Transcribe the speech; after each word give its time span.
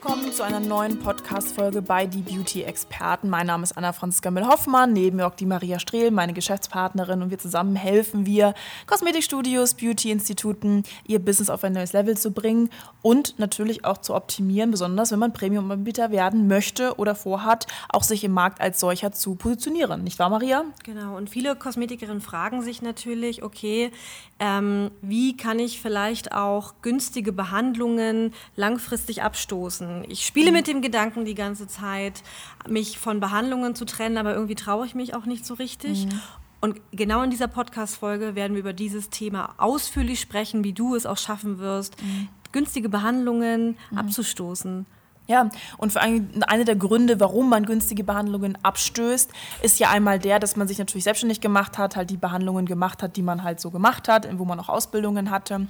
Willkommen 0.00 0.30
zu 0.30 0.44
einer 0.44 0.60
neuen 0.60 1.00
Podcast-Folge 1.00 1.82
bei 1.82 2.06
Die 2.06 2.22
Beauty 2.22 2.62
Experten. 2.62 3.28
Mein 3.28 3.48
Name 3.48 3.64
ist 3.64 3.76
Anna 3.76 3.92
Franziska 3.92 4.30
Mill-Hoffmann, 4.30 4.92
neben 4.92 5.16
mir 5.16 5.26
auch 5.26 5.34
die 5.34 5.44
Maria 5.44 5.80
Strehl, 5.80 6.12
meine 6.12 6.34
Geschäftspartnerin, 6.34 7.20
und 7.20 7.30
wir 7.30 7.38
zusammen 7.40 7.74
helfen 7.74 8.24
wir 8.24 8.54
Kosmetikstudios, 8.86 9.74
Beauty-Instituten, 9.74 10.84
ihr 11.08 11.18
Business 11.18 11.50
auf 11.50 11.64
ein 11.64 11.72
neues 11.72 11.94
Level 11.94 12.16
zu 12.16 12.30
bringen 12.30 12.70
und 13.02 13.40
natürlich 13.40 13.84
auch 13.84 13.98
zu 13.98 14.14
optimieren, 14.14 14.70
besonders 14.70 15.10
wenn 15.10 15.18
man 15.18 15.32
Premium-Anbieter 15.32 16.12
werden 16.12 16.46
möchte 16.46 16.94
oder 16.96 17.16
vorhat, 17.16 17.66
auch 17.88 18.04
sich 18.04 18.22
im 18.22 18.30
Markt 18.30 18.60
als 18.60 18.78
solcher 18.78 19.10
zu 19.10 19.34
positionieren. 19.34 20.04
Nicht 20.04 20.20
wahr, 20.20 20.30
Maria? 20.30 20.62
Genau, 20.84 21.16
und 21.16 21.28
viele 21.28 21.56
Kosmetikerinnen 21.56 22.20
fragen 22.20 22.62
sich 22.62 22.82
natürlich, 22.82 23.42
okay, 23.42 23.90
ähm, 24.38 24.92
wie 25.02 25.36
kann 25.36 25.58
ich 25.58 25.80
vielleicht 25.80 26.30
auch 26.30 26.74
günstige 26.82 27.32
Behandlungen 27.32 28.32
langfristig 28.54 29.24
abstoßen? 29.24 29.87
Ich 30.08 30.24
spiele 30.26 30.52
mit 30.52 30.66
dem 30.66 30.82
Gedanken 30.82 31.24
die 31.24 31.34
ganze 31.34 31.66
Zeit, 31.66 32.22
mich 32.68 32.98
von 32.98 33.20
Behandlungen 33.20 33.74
zu 33.74 33.84
trennen, 33.84 34.18
aber 34.18 34.34
irgendwie 34.34 34.54
traue 34.54 34.86
ich 34.86 34.94
mich 34.94 35.14
auch 35.14 35.24
nicht 35.24 35.46
so 35.46 35.54
richtig. 35.54 36.06
Mhm. 36.06 36.20
Und 36.60 36.80
genau 36.92 37.22
in 37.22 37.30
dieser 37.30 37.48
Podcast-Folge 37.48 38.34
werden 38.34 38.54
wir 38.54 38.60
über 38.60 38.72
dieses 38.72 39.10
Thema 39.10 39.54
ausführlich 39.58 40.20
sprechen, 40.20 40.64
wie 40.64 40.72
du 40.72 40.94
es 40.96 41.06
auch 41.06 41.18
schaffen 41.18 41.58
wirst, 41.58 42.02
mhm. 42.02 42.28
günstige 42.50 42.88
Behandlungen 42.88 43.76
mhm. 43.90 43.98
abzustoßen. 43.98 44.86
Ja, 45.30 45.50
und 45.76 45.92
vor 45.92 46.00
allem 46.00 46.30
einer 46.46 46.64
der 46.64 46.76
Gründe, 46.76 47.20
warum 47.20 47.50
man 47.50 47.66
günstige 47.66 48.02
Behandlungen 48.02 48.56
abstößt, 48.62 49.30
ist 49.60 49.78
ja 49.78 49.90
einmal 49.90 50.18
der, 50.18 50.38
dass 50.38 50.56
man 50.56 50.66
sich 50.66 50.78
natürlich 50.78 51.04
selbstständig 51.04 51.42
gemacht 51.42 51.76
hat, 51.76 51.96
halt 51.96 52.08
die 52.08 52.16
Behandlungen 52.16 52.64
gemacht 52.64 53.02
hat, 53.02 53.14
die 53.16 53.22
man 53.22 53.42
halt 53.42 53.60
so 53.60 53.70
gemacht 53.70 54.08
hat, 54.08 54.26
wo 54.38 54.46
man 54.46 54.58
auch 54.58 54.70
Ausbildungen 54.70 55.30
hatte. 55.30 55.66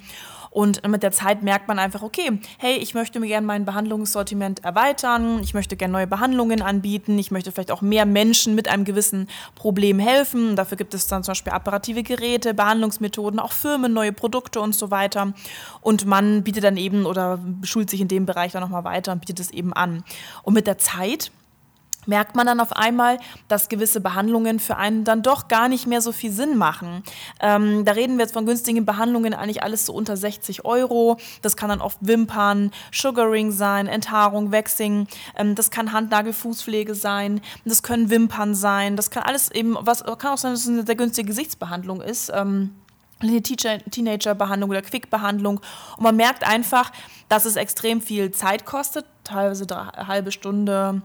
Und 0.50 0.87
mit 0.89 1.03
der 1.03 1.12
Zeit 1.12 1.42
merkt 1.42 1.69
man 1.69 1.78
einfach, 1.78 2.03
okay, 2.03 2.41
hey, 2.59 2.77
ich 2.77 2.95
möchte 2.95 3.20
mir 3.20 3.27
gerne 3.27 3.47
mein 3.47 3.65
Behandlungssortiment 3.65 4.65
erweitern, 4.65 5.41
ich 5.42 5.55
möchte 5.55 5.77
gerne 5.77 5.93
neue 5.93 6.06
Behandlungen 6.06 6.62
anbieten, 6.62 7.19
ich 7.19 7.31
möchte 7.31 7.53
vielleicht 7.53 7.70
auch 7.70 7.83
mehr 7.83 8.06
Menschen 8.06 8.55
mit 8.55 8.69
einem 8.69 8.84
gewissen 8.84 9.28
Problem 9.55 9.98
helfen. 9.98 10.56
Dafür 10.56 10.77
gibt 10.77 10.95
es 10.95 11.06
dann 11.06 11.22
zum 11.22 11.33
Beispiel 11.33 11.53
apparative 11.53 12.03
Geräte, 12.03 12.55
Behandlungsmethoden, 12.55 13.41
auch 13.41 13.53
Firmen, 13.53 13.93
neue 13.93 14.12
Produkte 14.12 14.61
und 14.61 14.75
so 14.75 14.91
weiter. 14.91 15.34
Und 15.81 16.06
man 16.06 16.43
bietet 16.45 16.65
dann 16.65 16.77
eben 16.77 17.05
oder 17.06 17.39
schult 17.62 17.91
sich 17.91 18.00
in 18.00 18.09
dem 18.09 18.25
Bereich 18.25 18.53
dann 18.53 18.62
nochmal 18.62 18.84
weiter 18.84 19.12
und 19.12 19.20
bietet 19.20 19.41
es 19.41 19.48
eben 19.51 19.73
an. 19.73 20.05
Und 20.43 20.55
mit 20.55 20.67
der 20.67 20.79
Zeit 20.79 21.31
merkt 22.09 22.35
man 22.35 22.47
dann 22.47 22.59
auf 22.59 22.73
einmal, 22.73 23.19
dass 23.49 23.69
gewisse 23.69 24.01
Behandlungen 24.01 24.59
für 24.59 24.77
einen 24.77 25.05
dann 25.05 25.23
doch 25.23 25.47
gar 25.47 25.69
nicht 25.69 25.87
mehr 25.87 26.01
so 26.01 26.11
viel 26.11 26.33
Sinn 26.33 26.57
machen. 26.57 27.05
Ähm, 27.41 27.85
da 27.85 27.93
reden 27.93 28.17
wir 28.17 28.25
jetzt 28.25 28.33
von 28.33 28.47
günstigen 28.47 28.87
Behandlungen, 28.87 29.35
eigentlich 29.35 29.63
alles 29.63 29.87
so 29.87 29.93
unter 29.93 30.17
60 30.17 30.65
Euro. 30.65 31.19
Das 31.43 31.57
kann 31.57 31.69
dann 31.69 31.83
oft 31.83 31.99
Wimpern, 32.01 32.73
Sugaring 32.93 33.53
sein, 33.53 33.87
Enthaarung, 33.87 34.51
Waxing. 34.51 35.07
Ähm, 35.37 35.55
das 35.55 35.71
kann 35.71 35.93
Handnagelfußpflege 35.93 36.95
sein. 36.95 37.43
Das 37.67 37.83
können 37.83 38.09
Wimpern 38.11 38.55
sein. 38.55 38.97
Das 38.97 39.11
kann 39.11 39.23
alles 39.25 39.51
eben, 39.51 39.77
was 39.79 40.03
kann 40.03 40.33
auch 40.33 40.39
sein, 40.39 40.53
dass 40.53 40.62
es 40.62 40.69
eine 40.69 40.87
sehr 40.87 40.97
günstige 40.97 41.29
Gesichtsbehandlung 41.29 42.01
ist. 42.01 42.33
Ähm, 42.34 42.75
eine 43.21 43.43
Teenager-Behandlung 43.43 44.71
oder 44.71 44.83
Quick-Behandlung. 44.83 45.61
Und 45.97 46.03
man 46.03 46.17
merkt 46.17 46.47
einfach, 46.47 46.93
dass 47.29 47.45
es 47.45 47.56
extrem 47.56 48.01
viel 48.01 48.31
Zeit 48.31 48.65
kostet, 48.65 49.06
teilweise 49.25 49.67
eine 49.69 50.06
halbe 50.06 50.33
Stunde, 50.33 51.03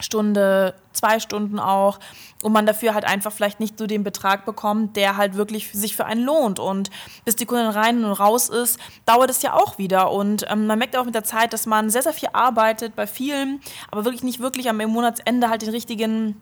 Stunde, 0.00 0.74
zwei 0.92 1.20
Stunden 1.20 1.58
auch, 1.58 1.98
und 2.42 2.52
man 2.52 2.66
dafür 2.66 2.94
halt 2.94 3.04
einfach 3.04 3.32
vielleicht 3.32 3.60
nicht 3.60 3.78
so 3.78 3.86
den 3.86 4.04
Betrag 4.04 4.44
bekommt, 4.44 4.96
der 4.96 5.16
halt 5.16 5.34
wirklich 5.36 5.72
sich 5.72 5.96
für 5.96 6.04
einen 6.04 6.22
lohnt. 6.22 6.58
Und 6.58 6.90
bis 7.24 7.34
die 7.34 7.46
Kundin 7.46 7.68
rein 7.68 8.04
und 8.04 8.12
raus 8.12 8.48
ist, 8.48 8.78
dauert 9.06 9.30
es 9.30 9.42
ja 9.42 9.54
auch 9.54 9.78
wieder. 9.78 10.12
Und 10.12 10.44
ähm, 10.50 10.66
man 10.66 10.78
merkt 10.78 10.96
auch 10.96 11.04
mit 11.04 11.14
der 11.14 11.24
Zeit, 11.24 11.52
dass 11.52 11.66
man 11.66 11.90
sehr, 11.90 12.02
sehr 12.02 12.12
viel 12.12 12.28
arbeitet 12.32 12.94
bei 12.94 13.06
vielen, 13.06 13.60
aber 13.90 14.04
wirklich 14.04 14.22
nicht 14.22 14.40
wirklich 14.40 14.68
am 14.68 14.76
Monatsende 14.76 15.48
halt 15.48 15.62
den 15.62 15.70
richtigen 15.70 16.40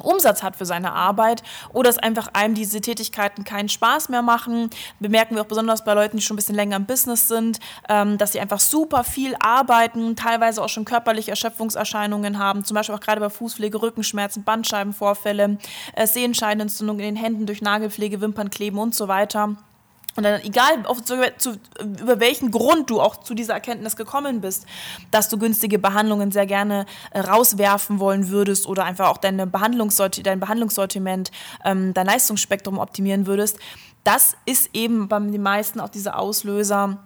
Umsatz 0.00 0.42
hat 0.42 0.56
für 0.56 0.64
seine 0.64 0.92
Arbeit 0.92 1.42
oder 1.72 1.90
dass 1.90 1.98
einfach 1.98 2.28
einem 2.32 2.54
diese 2.54 2.80
Tätigkeiten 2.80 3.44
keinen 3.44 3.68
Spaß 3.68 4.08
mehr 4.08 4.22
machen. 4.22 4.70
Bemerken 5.00 5.34
wir 5.34 5.42
auch 5.42 5.46
besonders 5.46 5.84
bei 5.84 5.92
Leuten, 5.92 6.16
die 6.16 6.22
schon 6.22 6.34
ein 6.34 6.36
bisschen 6.36 6.54
länger 6.54 6.76
im 6.76 6.86
Business 6.86 7.28
sind, 7.28 7.60
ähm, 7.88 8.16
dass 8.16 8.32
sie 8.32 8.40
einfach 8.40 8.60
super 8.60 9.04
viel 9.04 9.34
arbeiten, 9.38 10.16
teilweise 10.16 10.62
auch 10.62 10.68
schon 10.68 10.86
körperliche 10.86 11.30
Erschöpfungserscheinungen 11.30 12.38
haben, 12.38 12.64
zum 12.64 12.74
Beispiel 12.74 12.94
auch 12.94 13.00
gerade 13.00 13.20
bei 13.20 13.28
Fußpflege, 13.28 13.82
Rückenschmerzen, 13.82 14.44
Bandscheibenvorfälle, 14.44 15.58
äh, 15.94 16.06
Sehenscheidenentzündungen 16.06 17.04
in 17.04 17.14
den 17.14 17.22
Händen 17.22 17.46
durch 17.46 17.60
Nagelpflege, 17.60 18.20
Wimpernkleben 18.20 18.78
und 18.78 18.94
so 18.94 19.08
weiter. 19.08 19.56
Und 20.16 20.24
dann, 20.24 20.42
egal 20.42 20.84
auf, 20.84 21.02
zu, 21.02 21.14
über 21.80 22.20
welchen 22.20 22.50
Grund 22.50 22.90
du 22.90 23.00
auch 23.00 23.16
zu 23.16 23.34
dieser 23.34 23.54
Erkenntnis 23.54 23.96
gekommen 23.96 24.40
bist, 24.40 24.66
dass 25.10 25.28
du 25.28 25.38
günstige 25.38 25.78
Behandlungen 25.78 26.32
sehr 26.32 26.46
gerne 26.46 26.86
äh, 27.12 27.20
rauswerfen 27.20 27.98
wollen 27.98 28.28
würdest 28.28 28.66
oder 28.66 28.84
einfach 28.84 29.08
auch 29.08 29.18
deine 29.18 29.46
Behandlungssorti 29.46 30.22
dein 30.22 30.40
Behandlungssortiment, 30.40 31.30
ähm, 31.64 31.94
dein 31.94 32.06
Leistungsspektrum 32.06 32.78
optimieren 32.78 33.26
würdest, 33.26 33.58
das 34.04 34.36
ist 34.44 34.70
eben 34.74 35.08
bei 35.08 35.18
den 35.18 35.42
meisten 35.42 35.80
auch 35.80 35.88
dieser 35.88 36.18
Auslöser, 36.18 36.98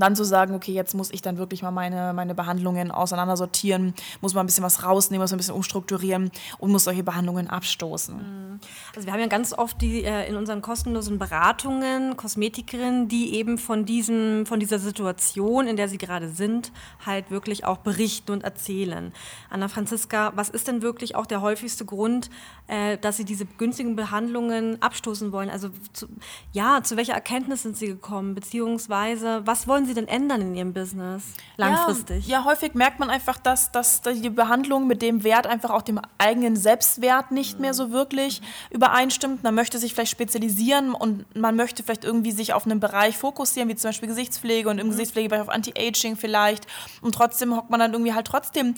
dann 0.00 0.16
zu 0.16 0.24
sagen, 0.24 0.54
okay, 0.54 0.72
jetzt 0.72 0.94
muss 0.94 1.10
ich 1.10 1.22
dann 1.22 1.38
wirklich 1.38 1.62
mal 1.62 1.70
meine, 1.70 2.12
meine 2.12 2.34
Behandlungen 2.34 2.90
auseinandersortieren, 2.90 3.94
muss 4.20 4.34
mal 4.34 4.40
ein 4.40 4.46
bisschen 4.46 4.64
was 4.64 4.84
rausnehmen, 4.84 5.22
muss 5.22 5.32
ein 5.32 5.38
bisschen 5.38 5.54
umstrukturieren 5.54 6.30
und 6.58 6.70
muss 6.70 6.84
solche 6.84 7.02
Behandlungen 7.02 7.48
abstoßen. 7.48 8.16
Mhm. 8.16 8.60
Also 8.94 9.06
wir 9.06 9.12
haben 9.12 9.20
ja 9.20 9.26
ganz 9.26 9.52
oft 9.52 9.80
die 9.82 10.04
äh, 10.04 10.28
in 10.28 10.36
unseren 10.36 10.62
kostenlosen 10.62 11.18
Beratungen 11.18 12.16
Kosmetikerinnen, 12.16 13.08
die 13.08 13.34
eben 13.34 13.58
von 13.58 13.84
diesem, 13.84 14.46
von 14.46 14.60
dieser 14.60 14.78
Situation, 14.78 15.66
in 15.66 15.76
der 15.76 15.88
sie 15.88 15.98
gerade 15.98 16.28
sind, 16.28 16.72
halt 17.04 17.30
wirklich 17.30 17.64
auch 17.64 17.78
berichten 17.78 18.32
und 18.32 18.44
erzählen. 18.44 19.12
Anna 19.48 19.68
Franziska, 19.68 20.32
was 20.34 20.48
ist 20.48 20.68
denn 20.68 20.82
wirklich 20.82 21.14
auch 21.14 21.26
der 21.26 21.40
häufigste 21.40 21.84
Grund, 21.84 22.30
äh, 22.68 22.96
dass 22.98 23.16
sie 23.16 23.24
diese 23.24 23.44
günstigen 23.44 23.96
Behandlungen 23.96 24.80
abstoßen 24.80 25.32
wollen? 25.32 25.50
Also 25.50 25.70
zu, 25.92 26.06
ja, 26.52 26.82
zu 26.82 26.96
welcher 26.96 27.14
Erkenntnis 27.14 27.62
sind 27.62 27.76
sie 27.76 27.88
gekommen, 27.88 28.34
beziehungsweise 28.34 29.42
was 29.44 29.66
wollen 29.66 29.80
wollen 29.80 29.89
Sie 29.90 29.94
denn 29.94 30.08
ändern 30.08 30.40
in 30.40 30.54
Ihrem 30.54 30.72
Business 30.72 31.24
langfristig? 31.56 32.26
Ja, 32.26 32.38
ja, 32.38 32.44
häufig 32.44 32.74
merkt 32.74 33.00
man 33.00 33.10
einfach, 33.10 33.38
dass, 33.38 33.72
dass 33.72 34.02
die 34.02 34.30
Behandlung 34.30 34.86
mit 34.86 35.02
dem 35.02 35.24
Wert 35.24 35.46
einfach 35.46 35.70
auch 35.70 35.82
dem 35.82 36.00
eigenen 36.18 36.56
Selbstwert 36.56 37.30
nicht 37.30 37.58
mehr 37.58 37.74
so 37.74 37.90
wirklich 37.90 38.40
übereinstimmt. 38.70 39.42
Man 39.42 39.54
möchte 39.54 39.78
sich 39.78 39.94
vielleicht 39.94 40.12
spezialisieren 40.12 40.94
und 40.94 41.24
man 41.36 41.56
möchte 41.56 41.82
vielleicht 41.82 42.04
irgendwie 42.04 42.30
sich 42.30 42.52
auf 42.52 42.66
einen 42.66 42.80
Bereich 42.80 43.18
fokussieren, 43.18 43.68
wie 43.68 43.76
zum 43.76 43.88
Beispiel 43.88 44.08
Gesichtspflege 44.08 44.68
und 44.68 44.78
im 44.78 44.86
mhm. 44.86 44.90
Gesichtspflegebereich 44.92 45.42
auf 45.42 45.48
Anti-Aging 45.48 46.16
vielleicht. 46.16 46.66
Und 47.00 47.14
trotzdem 47.14 47.56
hockt 47.56 47.70
man 47.70 47.80
dann 47.80 47.92
irgendwie 47.92 48.14
halt 48.14 48.26
trotzdem 48.26 48.74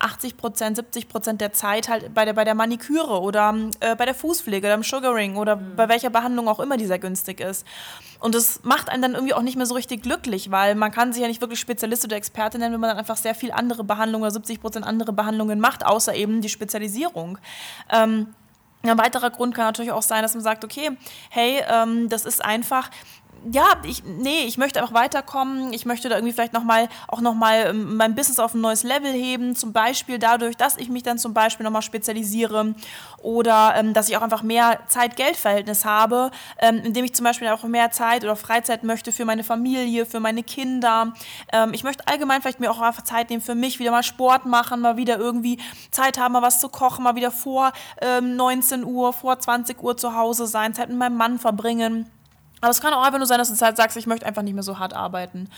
80 0.00 0.36
Prozent, 0.36 0.76
70 0.76 1.08
Prozent 1.08 1.40
der 1.40 1.52
Zeit 1.52 1.88
halt 1.88 2.14
bei 2.14 2.24
der, 2.24 2.34
bei 2.34 2.44
der 2.44 2.54
Maniküre 2.54 3.20
oder 3.20 3.54
äh, 3.80 3.96
bei 3.96 4.04
der 4.04 4.14
Fußpflege 4.14 4.66
oder 4.66 4.74
im 4.74 4.82
Sugaring 4.82 5.36
oder 5.36 5.56
mhm. 5.56 5.76
bei 5.76 5.88
welcher 5.88 6.10
Behandlung 6.10 6.48
auch 6.48 6.60
immer, 6.60 6.76
die 6.76 6.86
sehr 6.86 6.98
günstig 6.98 7.40
ist. 7.40 7.66
Und 8.22 8.36
das 8.36 8.60
macht 8.62 8.88
einen 8.88 9.02
dann 9.02 9.14
irgendwie 9.14 9.34
auch 9.34 9.42
nicht 9.42 9.56
mehr 9.56 9.66
so 9.66 9.74
richtig 9.74 10.02
glücklich, 10.02 10.52
weil 10.52 10.76
man 10.76 10.92
kann 10.92 11.12
sich 11.12 11.22
ja 11.22 11.28
nicht 11.28 11.40
wirklich 11.40 11.58
Spezialist 11.58 12.04
oder 12.04 12.14
Experte 12.14 12.56
nennen, 12.56 12.72
wenn 12.74 12.80
man 12.80 12.90
dann 12.90 12.98
einfach 12.98 13.16
sehr 13.16 13.34
viel 13.34 13.50
andere 13.50 13.82
Behandlungen 13.82 14.22
oder 14.22 14.30
70 14.30 14.60
Prozent 14.60 14.86
andere 14.86 15.12
Behandlungen 15.12 15.58
macht, 15.58 15.84
außer 15.84 16.14
eben 16.14 16.40
die 16.40 16.48
Spezialisierung. 16.48 17.38
Ähm, 17.90 18.28
ein 18.84 18.98
weiterer 18.98 19.30
Grund 19.30 19.54
kann 19.54 19.64
natürlich 19.64 19.90
auch 19.90 20.02
sein, 20.02 20.22
dass 20.22 20.34
man 20.34 20.42
sagt, 20.42 20.64
okay, 20.64 20.90
hey, 21.30 21.62
ähm, 21.68 22.08
das 22.08 22.24
ist 22.24 22.44
einfach, 22.44 22.90
ja, 23.50 23.66
ich, 23.84 24.04
nee, 24.04 24.44
ich 24.44 24.58
möchte 24.58 24.80
einfach 24.80 24.94
weiterkommen. 24.94 25.72
Ich 25.72 25.86
möchte 25.86 26.08
da 26.08 26.16
irgendwie 26.16 26.32
vielleicht 26.32 26.52
nochmal, 26.52 26.88
auch 27.08 27.20
nochmal 27.20 27.66
ähm, 27.68 27.96
mein 27.96 28.14
Business 28.14 28.38
auf 28.38 28.54
ein 28.54 28.60
neues 28.60 28.82
Level 28.82 29.12
heben. 29.12 29.56
Zum 29.56 29.72
Beispiel 29.72 30.18
dadurch, 30.18 30.56
dass 30.56 30.76
ich 30.76 30.88
mich 30.88 31.02
dann 31.02 31.18
zum 31.18 31.34
Beispiel 31.34 31.64
nochmal 31.64 31.82
spezialisiere 31.82 32.74
oder 33.22 33.74
ähm, 33.76 33.94
dass 33.94 34.08
ich 34.08 34.16
auch 34.16 34.22
einfach 34.22 34.42
mehr 34.42 34.80
Zeit-Geld-Verhältnis 34.88 35.84
habe, 35.84 36.30
ähm, 36.58 36.78
indem 36.84 37.04
ich 37.04 37.14
zum 37.14 37.24
Beispiel 37.24 37.48
auch 37.48 37.64
mehr 37.64 37.90
Zeit 37.90 38.24
oder 38.24 38.36
Freizeit 38.36 38.84
möchte 38.84 39.12
für 39.12 39.24
meine 39.24 39.44
Familie, 39.44 40.06
für 40.06 40.20
meine 40.20 40.42
Kinder. 40.42 41.12
Ähm, 41.52 41.74
ich 41.74 41.84
möchte 41.84 42.06
allgemein 42.06 42.42
vielleicht 42.42 42.60
mir 42.60 42.70
auch 42.70 42.80
einfach 42.80 43.04
Zeit 43.04 43.30
nehmen 43.30 43.42
für 43.42 43.54
mich, 43.54 43.78
wieder 43.78 43.90
mal 43.90 44.02
Sport 44.02 44.46
machen, 44.46 44.80
mal 44.80 44.96
wieder 44.96 45.18
irgendwie 45.18 45.58
Zeit 45.90 46.18
haben, 46.18 46.32
mal 46.32 46.42
was 46.42 46.60
zu 46.60 46.68
kochen, 46.68 47.04
mal 47.04 47.16
wieder 47.16 47.30
vor 47.30 47.72
ähm, 48.00 48.36
19 48.36 48.84
Uhr, 48.84 49.12
vor 49.12 49.38
20 49.38 49.82
Uhr 49.82 49.96
zu 49.96 50.14
Hause 50.14 50.46
sein, 50.46 50.74
Zeit 50.74 50.88
mit 50.88 50.98
meinem 50.98 51.16
Mann 51.16 51.38
verbringen 51.38 52.10
Aber 52.62 52.70
es 52.70 52.80
kann 52.80 52.94
auch 52.94 53.02
einfach 53.02 53.18
nur 53.18 53.26
sein, 53.26 53.38
dass 53.38 53.52
du 53.52 53.64
halt 53.64 53.76
sagst, 53.76 53.96
ich 53.96 54.06
möchte 54.06 54.24
einfach 54.24 54.42
nicht 54.42 54.54
mehr 54.54 54.62
so 54.62 54.78
hart 54.78 54.94
arbeiten. 54.94 55.48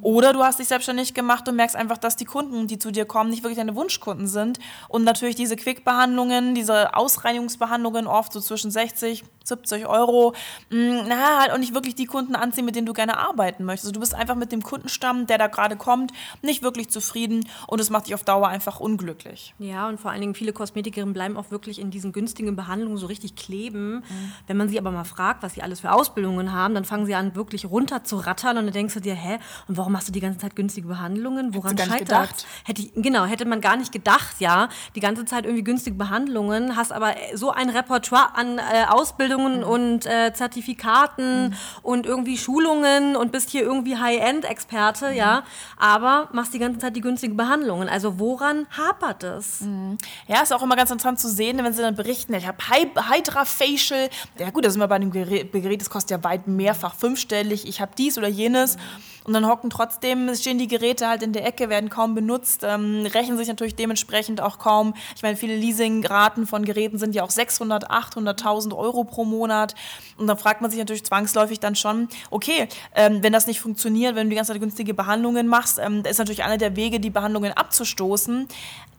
Oder 0.00 0.32
du 0.32 0.44
hast 0.44 0.60
dich 0.60 0.68
selbstständig 0.68 1.12
gemacht 1.12 1.48
und 1.48 1.56
merkst 1.56 1.74
einfach, 1.74 1.98
dass 1.98 2.16
die 2.16 2.24
Kunden, 2.24 2.68
die 2.68 2.78
zu 2.78 2.92
dir 2.92 3.04
kommen, 3.04 3.30
nicht 3.30 3.42
wirklich 3.42 3.58
deine 3.58 3.74
Wunschkunden 3.74 4.28
sind. 4.28 4.60
Und 4.88 5.02
natürlich 5.02 5.34
diese 5.34 5.56
Quick-Behandlungen, 5.56 6.54
diese 6.54 6.94
Ausreinigungsbehandlungen 6.96 8.06
oft 8.06 8.32
so 8.32 8.40
zwischen 8.40 8.70
60, 8.70 9.24
70 9.44 9.86
Euro, 9.86 10.34
mh, 10.70 11.04
na, 11.08 11.40
halt 11.40 11.50
auch 11.50 11.58
nicht 11.58 11.74
wirklich 11.74 11.94
die 11.94 12.06
Kunden 12.06 12.36
anziehen, 12.36 12.64
mit 12.64 12.76
denen 12.76 12.86
du 12.86 12.92
gerne 12.92 13.18
arbeiten 13.18 13.64
möchtest. 13.64 13.86
Also 13.86 13.92
du 13.92 14.00
bist 14.00 14.14
einfach 14.14 14.36
mit 14.36 14.52
dem 14.52 14.62
Kundenstamm, 14.62 15.26
der 15.26 15.38
da 15.38 15.48
gerade 15.48 15.76
kommt, 15.76 16.12
nicht 16.42 16.62
wirklich 16.62 16.90
zufrieden 16.90 17.48
und 17.66 17.80
es 17.80 17.90
macht 17.90 18.06
dich 18.06 18.14
auf 18.14 18.24
Dauer 18.24 18.48
einfach 18.48 18.80
unglücklich. 18.80 19.54
Ja, 19.58 19.88
und 19.88 20.00
vor 20.00 20.10
allen 20.10 20.20
Dingen 20.20 20.34
viele 20.34 20.52
Kosmetikerinnen 20.52 21.12
bleiben 21.12 21.36
auch 21.36 21.50
wirklich 21.50 21.80
in 21.80 21.90
diesen 21.90 22.12
günstigen 22.12 22.56
Behandlungen 22.56 22.96
so 22.96 23.06
richtig 23.06 23.34
kleben. 23.34 23.96
Mhm. 23.96 24.32
Wenn 24.46 24.56
man 24.56 24.68
sie 24.68 24.78
aber 24.78 24.90
mal 24.90 25.04
fragt, 25.04 25.42
was 25.42 25.54
sie 25.54 25.62
alles 25.62 25.80
für 25.80 25.92
Ausbildungen 25.92 26.51
haben, 26.52 26.74
dann 26.74 26.84
fangen 26.84 27.06
sie 27.06 27.14
an, 27.14 27.34
wirklich 27.34 27.66
runter 27.66 28.04
zu 28.04 28.16
rattern 28.16 28.58
und 28.58 28.66
dann 28.66 28.72
denkst 28.72 28.94
du 28.94 29.00
dir, 29.00 29.14
hä, 29.14 29.38
und 29.68 29.76
warum 29.76 29.92
machst 29.92 30.08
du 30.08 30.12
die 30.12 30.20
ganze 30.20 30.38
Zeit 30.38 30.56
günstige 30.56 30.88
Behandlungen? 30.88 31.54
Woran 31.54 31.76
scheitert 31.76 32.46
Hätte 32.64 32.82
ich, 32.82 32.92
genau, 32.94 33.24
hätte 33.24 33.44
man 33.44 33.60
gar 33.60 33.76
nicht 33.76 33.92
gedacht, 33.92 34.36
ja. 34.38 34.68
Die 34.94 35.00
ganze 35.00 35.24
Zeit 35.24 35.44
irgendwie 35.44 35.64
günstige 35.64 35.96
Behandlungen, 35.96 36.76
hast 36.76 36.92
aber 36.92 37.14
so 37.34 37.50
ein 37.50 37.70
Repertoire 37.70 38.34
an 38.34 38.58
äh, 38.58 38.84
Ausbildungen 38.88 39.58
mhm. 39.58 39.64
und 39.64 40.06
äh, 40.06 40.32
Zertifikaten 40.32 41.48
mhm. 41.48 41.54
und 41.82 42.06
irgendwie 42.06 42.38
Schulungen 42.38 43.16
und 43.16 43.32
bist 43.32 43.50
hier 43.50 43.62
irgendwie 43.62 43.96
High-End-Experte, 43.96 45.10
mhm. 45.10 45.16
ja. 45.16 45.44
Aber 45.78 46.28
machst 46.32 46.54
die 46.54 46.58
ganze 46.58 46.78
Zeit 46.78 46.96
die 46.96 47.00
günstigen 47.00 47.36
Behandlungen. 47.36 47.88
Also 47.88 48.18
woran 48.18 48.66
hapert 48.76 49.24
es? 49.24 49.62
Mhm. 49.62 49.98
Ja, 50.26 50.42
ist 50.42 50.52
auch 50.52 50.62
immer 50.62 50.76
ganz 50.76 50.90
interessant 50.90 51.20
zu 51.20 51.28
sehen, 51.28 51.58
wenn 51.62 51.72
sie 51.72 51.82
dann 51.82 51.94
berichten, 51.94 52.34
ich 52.34 52.46
habe 52.46 52.58
Hydra 52.68 53.44
Facial. 53.44 54.08
Ja 54.38 54.50
gut, 54.50 54.64
das 54.64 54.72
ist 54.72 54.76
immer 54.76 54.88
bei 54.88 54.98
dem 54.98 55.10
Gerät, 55.10 55.80
das 55.80 55.90
kostet 55.90 56.10
ja 56.10 56.24
weit 56.24 56.41
mehrfach 56.46 56.94
fünfstellig. 56.94 57.66
Ich 57.66 57.80
habe 57.80 57.92
dies 57.96 58.18
oder 58.18 58.28
jenes. 58.28 58.76
Und 59.24 59.32
dann 59.34 59.46
hocken 59.46 59.70
trotzdem, 59.70 60.34
stehen 60.34 60.58
die 60.58 60.68
Geräte 60.68 61.08
halt 61.08 61.22
in 61.22 61.32
der 61.32 61.46
Ecke, 61.46 61.68
werden 61.68 61.90
kaum 61.90 62.14
benutzt, 62.14 62.62
ähm, 62.64 63.06
rechnen 63.06 63.38
sich 63.38 63.48
natürlich 63.48 63.76
dementsprechend 63.76 64.40
auch 64.40 64.58
kaum. 64.58 64.94
Ich 65.14 65.22
meine, 65.22 65.36
viele 65.36 65.56
Leasingraten 65.56 66.46
von 66.46 66.64
Geräten 66.64 66.98
sind 66.98 67.14
ja 67.14 67.22
auch 67.22 67.30
600, 67.30 67.90
800.000 67.90 68.76
Euro 68.76 69.04
pro 69.04 69.24
Monat. 69.24 69.74
Und 70.16 70.26
dann 70.26 70.38
fragt 70.38 70.60
man 70.60 70.70
sich 70.70 70.78
natürlich 70.78 71.04
zwangsläufig 71.04 71.60
dann 71.60 71.76
schon, 71.76 72.08
okay, 72.30 72.68
ähm, 72.94 73.22
wenn 73.22 73.32
das 73.32 73.46
nicht 73.46 73.60
funktioniert, 73.60 74.14
wenn 74.14 74.26
du 74.26 74.30
die 74.30 74.36
ganze 74.36 74.52
Zeit 74.52 74.60
günstige 74.60 74.94
Behandlungen 74.94 75.46
machst, 75.46 75.78
ähm, 75.78 76.02
ist 76.08 76.18
natürlich 76.18 76.42
einer 76.42 76.58
der 76.58 76.76
Wege, 76.76 77.00
die 77.00 77.10
Behandlungen 77.10 77.52
abzustoßen. 77.52 78.48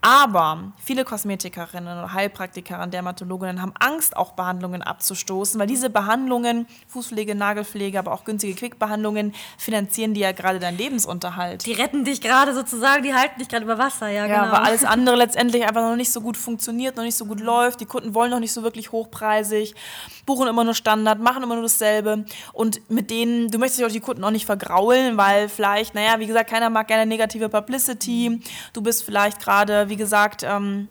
Aber 0.05 0.73
viele 0.83 1.05
Kosmetikerinnen 1.05 1.97
und 1.97 2.13
Heilpraktikerinnen, 2.13 2.91
Dermatologinnen 2.91 3.61
haben 3.61 3.71
Angst, 3.79 4.17
auch 4.17 4.33
Behandlungen 4.33 4.81
abzustoßen, 4.81 5.57
weil 5.57 5.67
diese 5.67 5.89
Behandlungen, 5.89 6.67
Fußpflege, 6.89 7.35
Nagelpflege, 7.35 7.99
aber 7.99 8.11
auch 8.11 8.25
günstige 8.25 8.53
Quickbehandlungen, 8.53 9.33
finanzieren 9.57 10.12
die 10.13 10.21
ja 10.21 10.31
gerade 10.31 10.60
deinen 10.60 10.77
Lebensunterhalt. 10.77 11.65
Die 11.65 11.74
retten 11.74 12.06
dich 12.06 12.21
gerade 12.21 12.54
sozusagen, 12.54 13.04
die 13.04 13.13
halten 13.13 13.39
dich 13.39 13.50
gerade 13.50 13.63
über 13.63 13.77
Wasser, 13.77 14.07
ja, 14.07 14.25
ja 14.25 14.42
genau. 14.42 14.54
weil 14.54 14.63
alles 14.63 14.83
andere 14.86 15.15
letztendlich 15.15 15.63
einfach 15.63 15.81
noch 15.81 15.95
nicht 15.95 16.12
so 16.12 16.21
gut 16.21 16.38
funktioniert, 16.38 16.95
noch 16.95 17.04
nicht 17.04 17.18
so 17.18 17.25
gut 17.25 17.39
läuft. 17.39 17.81
Die 17.81 17.86
Kunden 17.86 18.13
wollen 18.13 18.31
noch 18.31 18.39
nicht 18.39 18.54
so 18.54 18.63
wirklich 18.63 18.92
hochpreisig, 18.92 19.75
buchen 20.25 20.48
immer 20.48 20.63
nur 20.63 20.74
Standard, 20.74 21.19
machen 21.19 21.44
immer 21.44 21.56
nur 21.56 21.63
dasselbe. 21.63 22.25
Und 22.51 22.89
mit 22.89 23.10
denen, 23.10 23.50
du 23.50 23.57
möchtest 23.57 23.83
auch 23.83 23.89
die 23.89 24.00
Kunden 24.00 24.24
auch 24.24 24.31
nicht 24.31 24.45
vergraulen, 24.45 25.18
weil 25.18 25.50
vielleicht, 25.50 25.95
naja, 25.95 26.19
wie 26.19 26.27
gesagt, 26.27 26.50
keiner 26.50 26.69
mag 26.69 26.88
gerne 26.88 27.06
negative 27.06 27.50
Publicity. 27.50 28.42
Du 28.74 28.81
bist 28.81 29.04
vielleicht 29.04 29.39
gerade, 29.39 29.89
wie 29.89 29.98
gesagt, 29.98 30.44
ähm, 30.44 30.88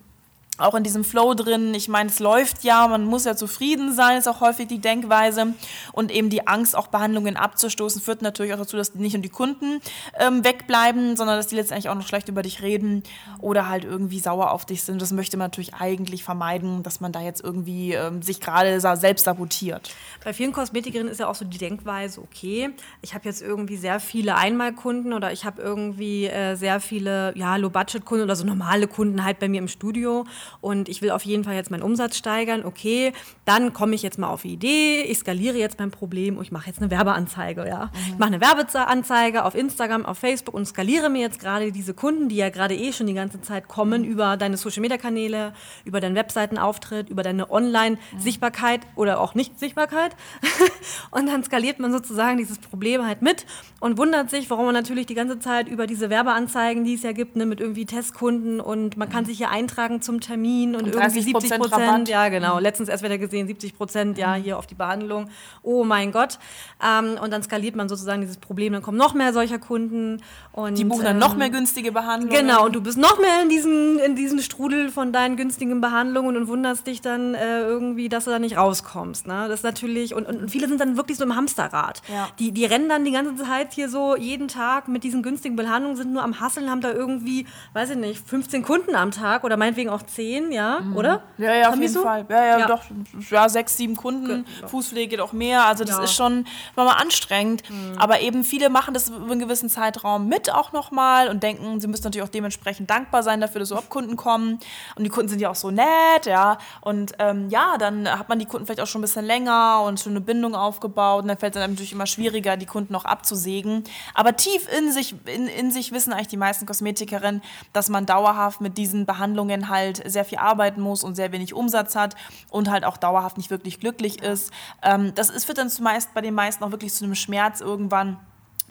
auch 0.62 0.74
in 0.74 0.82
diesem 0.82 1.04
Flow 1.04 1.34
drin. 1.34 1.74
Ich 1.74 1.88
meine, 1.88 2.08
es 2.08 2.18
läuft 2.18 2.64
ja, 2.64 2.86
man 2.88 3.04
muss 3.04 3.24
ja 3.24 3.36
zufrieden 3.36 3.92
sein, 3.92 4.18
ist 4.18 4.28
auch 4.28 4.40
häufig 4.40 4.68
die 4.68 4.78
Denkweise. 4.78 5.54
Und 5.92 6.10
eben 6.10 6.30
die 6.30 6.46
Angst, 6.46 6.76
auch 6.76 6.86
Behandlungen 6.86 7.36
abzustoßen, 7.36 8.00
führt 8.00 8.22
natürlich 8.22 8.54
auch 8.54 8.58
dazu, 8.58 8.76
dass 8.76 8.94
nicht 8.94 9.14
nur 9.14 9.22
die 9.22 9.28
Kunden 9.28 9.80
ähm, 10.18 10.44
wegbleiben, 10.44 11.16
sondern 11.16 11.36
dass 11.36 11.46
die 11.46 11.56
letztendlich 11.56 11.88
auch 11.90 11.94
noch 11.94 12.06
schlecht 12.06 12.28
über 12.28 12.42
dich 12.42 12.62
reden 12.62 13.02
oder 13.40 13.68
halt 13.68 13.84
irgendwie 13.84 14.20
sauer 14.20 14.52
auf 14.52 14.64
dich 14.64 14.82
sind. 14.82 15.02
Das 15.02 15.12
möchte 15.12 15.36
man 15.36 15.46
natürlich 15.46 15.74
eigentlich 15.74 16.24
vermeiden, 16.24 16.82
dass 16.82 17.00
man 17.00 17.12
da 17.12 17.20
jetzt 17.20 17.42
irgendwie 17.42 17.92
ähm, 17.92 18.22
sich 18.22 18.40
gerade 18.40 18.80
selbst 18.80 19.24
sabotiert. 19.24 19.90
Bei 20.24 20.32
vielen 20.32 20.52
Kosmetikerinnen 20.52 21.10
ist 21.10 21.20
ja 21.20 21.28
auch 21.28 21.34
so 21.34 21.44
die 21.44 21.58
Denkweise, 21.58 22.20
okay, 22.20 22.70
ich 23.00 23.14
habe 23.14 23.24
jetzt 23.24 23.42
irgendwie 23.42 23.76
sehr 23.76 24.00
viele 24.00 24.36
Einmalkunden 24.36 25.12
oder 25.12 25.32
ich 25.32 25.44
habe 25.44 25.60
irgendwie 25.60 26.26
äh, 26.26 26.54
sehr 26.54 26.80
viele 26.80 27.36
ja, 27.36 27.56
Low-Budget-Kunden 27.56 28.24
oder 28.24 28.36
so 28.36 28.44
normale 28.44 28.86
Kunden 28.86 29.24
halt 29.24 29.38
bei 29.38 29.48
mir 29.48 29.58
im 29.58 29.68
Studio 29.68 30.24
und 30.60 30.88
ich 30.88 31.02
will 31.02 31.10
auf 31.10 31.24
jeden 31.24 31.44
Fall 31.44 31.54
jetzt 31.54 31.70
meinen 31.70 31.82
Umsatz 31.82 32.16
steigern, 32.16 32.64
okay, 32.64 33.12
dann 33.44 33.72
komme 33.72 33.94
ich 33.94 34.02
jetzt 34.02 34.18
mal 34.18 34.28
auf 34.28 34.42
die 34.42 34.52
Idee, 34.52 35.02
ich 35.02 35.18
skaliere 35.18 35.58
jetzt 35.58 35.78
mein 35.78 35.90
Problem 35.90 36.36
und 36.36 36.44
ich 36.44 36.52
mache 36.52 36.66
jetzt 36.68 36.80
eine 36.80 36.90
Werbeanzeige, 36.90 37.66
ja. 37.66 37.86
Mhm. 37.86 38.12
Ich 38.12 38.18
mache 38.18 38.28
eine 38.28 38.40
Werbeanzeige 38.40 39.44
auf 39.44 39.54
Instagram, 39.54 40.04
auf 40.04 40.18
Facebook 40.18 40.54
und 40.54 40.66
skaliere 40.66 41.08
mir 41.08 41.20
jetzt 41.20 41.40
gerade 41.40 41.72
diese 41.72 41.94
Kunden, 41.94 42.28
die 42.28 42.36
ja 42.36 42.50
gerade 42.50 42.74
eh 42.74 42.92
schon 42.92 43.06
die 43.06 43.14
ganze 43.14 43.40
Zeit 43.40 43.68
kommen, 43.68 44.04
über 44.04 44.36
deine 44.36 44.56
Social-Media-Kanäle, 44.56 45.52
über 45.84 46.00
deinen 46.00 46.14
Webseitenauftritt, 46.14 47.08
über 47.08 47.22
deine 47.22 47.50
Online-Sichtbarkeit 47.50 48.80
oder 48.96 49.20
auch 49.20 49.34
Nicht-Sichtbarkeit. 49.34 50.16
und 51.10 51.26
dann 51.26 51.42
skaliert 51.44 51.78
man 51.78 51.92
sozusagen 51.92 52.38
dieses 52.38 52.58
Problem 52.58 53.06
halt 53.06 53.22
mit 53.22 53.46
und 53.80 53.98
wundert 53.98 54.30
sich, 54.30 54.50
warum 54.50 54.66
man 54.66 54.74
natürlich 54.74 55.06
die 55.06 55.14
ganze 55.14 55.38
Zeit 55.38 55.68
über 55.68 55.86
diese 55.86 56.10
Werbeanzeigen, 56.10 56.84
die 56.84 56.94
es 56.94 57.02
ja 57.02 57.12
gibt, 57.12 57.36
ne, 57.36 57.46
mit 57.46 57.60
irgendwie 57.60 57.86
Testkunden 57.86 58.60
und 58.60 58.96
man 58.96 59.08
kann 59.08 59.24
sich 59.24 59.38
hier 59.38 59.50
eintragen 59.50 60.02
zum 60.02 60.20
Termin 60.20 60.41
Termin 60.42 60.74
und, 60.74 60.84
und 60.84 60.94
irgendwie 60.94 61.22
70 61.22 61.58
Prozent. 61.58 62.08
Ja, 62.08 62.28
genau. 62.28 62.56
Mhm. 62.56 62.62
Letztens 62.62 62.88
erst 62.88 63.04
wieder 63.04 63.18
gesehen, 63.18 63.46
70 63.46 63.76
Prozent, 63.76 64.18
ja, 64.18 64.36
mhm. 64.36 64.42
hier 64.42 64.58
auf 64.58 64.66
die 64.66 64.74
Behandlung. 64.74 65.28
Oh 65.62 65.84
mein 65.84 66.12
Gott. 66.12 66.38
Ähm, 66.82 67.18
und 67.22 67.32
dann 67.32 67.42
skaliert 67.42 67.76
man 67.76 67.88
sozusagen 67.88 68.20
dieses 68.20 68.38
Problem, 68.38 68.72
dann 68.72 68.82
kommen 68.82 68.98
noch 68.98 69.14
mehr 69.14 69.32
solcher 69.32 69.58
Kunden. 69.58 70.20
Und, 70.52 70.76
die 70.76 70.84
buchen 70.84 71.04
dann 71.04 71.16
ähm, 71.16 71.20
noch 71.20 71.36
mehr 71.36 71.50
günstige 71.50 71.92
Behandlungen. 71.92 72.36
Genau, 72.36 72.66
und 72.66 72.74
du 72.74 72.82
bist 72.82 72.98
noch 72.98 73.18
mehr 73.20 73.42
in 73.42 73.48
diesen, 73.48 73.98
in 73.98 74.16
diesen 74.16 74.40
Strudel 74.40 74.90
von 74.90 75.12
deinen 75.12 75.36
günstigen 75.36 75.80
Behandlungen 75.80 76.36
und 76.36 76.48
wunderst 76.48 76.86
dich 76.86 77.00
dann 77.00 77.34
äh, 77.34 77.60
irgendwie, 77.60 78.08
dass 78.08 78.24
du 78.24 78.30
da 78.30 78.38
nicht 78.38 78.56
rauskommst. 78.56 79.26
Ne? 79.26 79.46
Das 79.48 79.60
ist 79.60 79.64
natürlich, 79.64 80.14
und, 80.14 80.26
und 80.26 80.50
viele 80.50 80.68
sind 80.68 80.80
dann 80.80 80.96
wirklich 80.96 81.18
so 81.18 81.24
im 81.24 81.36
Hamsterrad. 81.36 82.02
Ja. 82.12 82.28
Die, 82.38 82.52
die 82.52 82.64
rennen 82.64 82.88
dann 82.88 83.04
die 83.04 83.12
ganze 83.12 83.36
Zeit 83.36 83.72
hier 83.72 83.88
so 83.88 84.16
jeden 84.16 84.48
Tag 84.48 84.88
mit 84.88 85.04
diesen 85.04 85.22
günstigen 85.22 85.56
Behandlungen, 85.56 85.96
sind 85.96 86.12
nur 86.12 86.22
am 86.22 86.40
Hasseln, 86.40 86.70
haben 86.70 86.80
da 86.80 86.92
irgendwie, 86.92 87.46
weiß 87.72 87.90
ich 87.90 87.96
nicht, 87.96 88.26
15 88.28 88.62
Kunden 88.62 88.94
am 88.94 89.10
Tag 89.10 89.44
oder 89.44 89.56
meinetwegen 89.56 89.90
auch 89.90 90.02
10 90.02 90.21
zehn, 90.22 90.52
ja, 90.52 90.80
mhm. 90.80 90.96
oder? 90.96 91.22
Ja, 91.38 91.54
ja, 91.54 91.68
auf 91.68 91.76
jeden 91.76 91.92
so? 91.92 92.02
Fall. 92.02 92.24
Ja, 92.28 92.44
ja, 92.44 92.58
ja, 92.60 92.66
doch, 92.66 92.82
ja, 93.30 93.48
sechs, 93.48 93.76
sieben 93.76 93.96
Kunden. 93.96 94.44
Genau. 94.44 94.68
Fußpflege 94.68 95.08
geht 95.08 95.20
auch 95.20 95.32
mehr. 95.32 95.66
Also 95.66 95.84
das 95.84 95.96
ja. 95.96 96.04
ist 96.04 96.14
schon 96.14 96.46
mal 96.76 96.88
anstrengend. 96.88 97.68
Mhm. 97.68 97.98
Aber 97.98 98.20
eben 98.20 98.44
viele 98.44 98.70
machen 98.70 98.94
das 98.94 99.08
über 99.08 99.32
einen 99.32 99.40
gewissen 99.40 99.68
Zeitraum 99.68 100.28
mit 100.28 100.52
auch 100.52 100.72
nochmal 100.72 101.28
und 101.28 101.42
denken, 101.42 101.80
sie 101.80 101.88
müssen 101.88 102.04
natürlich 102.04 102.24
auch 102.24 102.30
dementsprechend 102.30 102.88
dankbar 102.90 103.22
sein 103.22 103.40
dafür, 103.40 103.60
dass 103.60 103.70
überhaupt 103.70 103.90
Kunden 103.90 104.16
kommen. 104.16 104.58
Und 104.94 105.04
die 105.04 105.10
Kunden 105.10 105.28
sind 105.28 105.40
ja 105.40 105.50
auch 105.50 105.56
so 105.56 105.70
nett, 105.70 106.26
ja. 106.26 106.58
Und 106.80 107.12
ähm, 107.18 107.48
ja, 107.48 107.76
dann 107.78 108.08
hat 108.08 108.28
man 108.28 108.38
die 108.38 108.46
Kunden 108.46 108.66
vielleicht 108.66 108.80
auch 108.80 108.86
schon 108.86 109.00
ein 109.00 109.02
bisschen 109.02 109.24
länger 109.24 109.82
und 109.86 109.98
schon 109.98 110.12
eine 110.12 110.20
Bindung 110.20 110.54
aufgebaut. 110.54 111.22
Und 111.22 111.28
dann 111.28 111.38
fällt 111.38 111.56
es 111.56 111.60
dann 111.60 111.70
natürlich 111.70 111.92
immer 111.92 112.06
schwieriger, 112.06 112.56
die 112.56 112.66
Kunden 112.66 112.94
auch 112.94 113.04
abzusägen. 113.04 113.84
Aber 114.14 114.36
tief 114.36 114.68
in 114.78 114.92
sich, 114.92 115.14
in, 115.26 115.48
in 115.48 115.70
sich 115.70 115.92
wissen 115.92 116.12
eigentlich 116.12 116.28
die 116.28 116.36
meisten 116.36 116.66
Kosmetikerinnen, 116.66 117.42
dass 117.72 117.88
man 117.88 118.06
dauerhaft 118.06 118.60
mit 118.60 118.78
diesen 118.78 119.06
Behandlungen 119.06 119.68
halt 119.68 120.02
sehr 120.12 120.24
viel 120.24 120.38
arbeiten 120.38 120.80
muss 120.80 121.02
und 121.04 121.14
sehr 121.14 121.32
wenig 121.32 121.54
Umsatz 121.54 121.96
hat 121.96 122.14
und 122.50 122.70
halt 122.70 122.84
auch 122.84 122.96
dauerhaft 122.96 123.36
nicht 123.36 123.50
wirklich 123.50 123.80
glücklich 123.80 124.22
ist. 124.22 124.52
Ähm, 124.82 125.14
das 125.14 125.30
ist, 125.30 125.48
wird 125.48 125.58
dann 125.58 125.70
zumeist 125.70 126.14
bei 126.14 126.20
den 126.20 126.34
meisten 126.34 126.62
auch 126.64 126.70
wirklich 126.70 126.94
zu 126.94 127.04
einem 127.04 127.14
Schmerz 127.14 127.60
irgendwann 127.60 128.18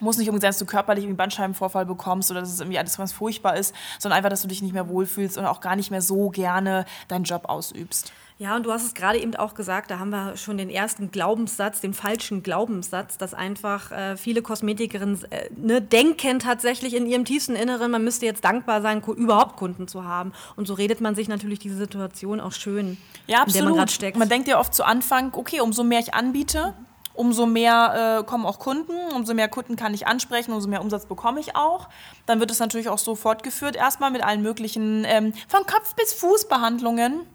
muss 0.02 0.18
nicht 0.18 0.28
unbedingt 0.28 0.42
sein, 0.42 0.50
dass 0.50 0.58
du 0.58 0.66
körperlich 0.66 1.04
einen 1.04 1.16
Bandscheibenvorfall 1.16 1.86
bekommst 1.86 2.30
oder 2.30 2.40
dass 2.40 2.52
es 2.52 2.60
irgendwie 2.60 2.78
alles 2.78 2.96
ganz 2.96 3.12
furchtbar 3.12 3.56
ist, 3.56 3.74
sondern 3.98 4.18
einfach, 4.18 4.30
dass 4.30 4.42
du 4.42 4.48
dich 4.48 4.60
nicht 4.60 4.74
mehr 4.74 4.88
wohlfühlst 4.88 5.38
und 5.38 5.46
auch 5.46 5.60
gar 5.60 5.76
nicht 5.76 5.90
mehr 5.90 6.02
so 6.02 6.30
gerne 6.30 6.84
deinen 7.08 7.24
Job 7.24 7.44
ausübst. 7.46 8.12
Ja, 8.38 8.56
und 8.56 8.64
du 8.66 8.72
hast 8.72 8.84
es 8.84 8.94
gerade 8.94 9.20
eben 9.20 9.36
auch 9.36 9.54
gesagt, 9.54 9.92
da 9.92 10.00
haben 10.00 10.10
wir 10.10 10.36
schon 10.36 10.58
den 10.58 10.68
ersten 10.68 11.12
Glaubenssatz, 11.12 11.80
den 11.80 11.94
falschen 11.94 12.42
Glaubenssatz, 12.42 13.16
dass 13.16 13.34
einfach 13.34 13.92
äh, 13.92 14.16
viele 14.16 14.42
Kosmetikerinnen 14.42 15.22
äh, 15.30 15.48
ne, 15.54 15.80
denken 15.80 16.40
tatsächlich 16.40 16.94
in 16.94 17.06
ihrem 17.06 17.24
tiefsten 17.24 17.54
Inneren, 17.54 17.92
man 17.92 18.02
müsste 18.02 18.26
jetzt 18.26 18.44
dankbar 18.44 18.82
sein, 18.82 19.00
überhaupt 19.00 19.56
Kunden 19.56 19.86
zu 19.86 20.04
haben. 20.04 20.32
Und 20.56 20.66
so 20.66 20.74
redet 20.74 21.00
man 21.00 21.14
sich 21.14 21.28
natürlich 21.28 21.60
diese 21.60 21.76
Situation 21.76 22.40
auch 22.40 22.50
schön, 22.50 22.96
ja, 23.28 23.42
absolut. 23.42 23.48
in 23.48 23.54
der 23.54 23.64
man 23.64 23.74
gerade 23.78 23.92
steckt. 23.92 24.16
Man 24.16 24.28
denkt 24.28 24.48
ja 24.48 24.58
oft 24.58 24.74
zu 24.74 24.82
Anfang, 24.82 25.32
okay, 25.34 25.60
umso 25.60 25.84
mehr 25.84 26.00
ich 26.00 26.14
anbiete, 26.14 26.74
umso 27.14 27.46
mehr 27.46 28.20
äh, 28.20 28.24
kommen 28.24 28.46
auch 28.46 28.58
Kunden, 28.58 28.92
umso 29.14 29.34
mehr 29.34 29.48
Kunden 29.48 29.76
kann 29.76 29.94
ich 29.94 30.06
ansprechen, 30.06 30.52
umso 30.52 30.68
mehr 30.68 30.80
Umsatz 30.80 31.06
bekomme 31.06 31.40
ich 31.40 31.56
auch. 31.56 31.88
Dann 32.26 32.40
wird 32.40 32.50
es 32.50 32.58
natürlich 32.58 32.88
auch 32.88 32.98
so 32.98 33.14
fortgeführt, 33.14 33.76
erstmal 33.76 34.10
mit 34.10 34.22
allen 34.22 34.42
möglichen 34.42 35.04
ähm, 35.06 35.32
von 35.48 35.66
Kopf 35.66 35.94
bis 35.94 36.12
Fuß 36.14 36.48
Behandlungen 36.48 37.26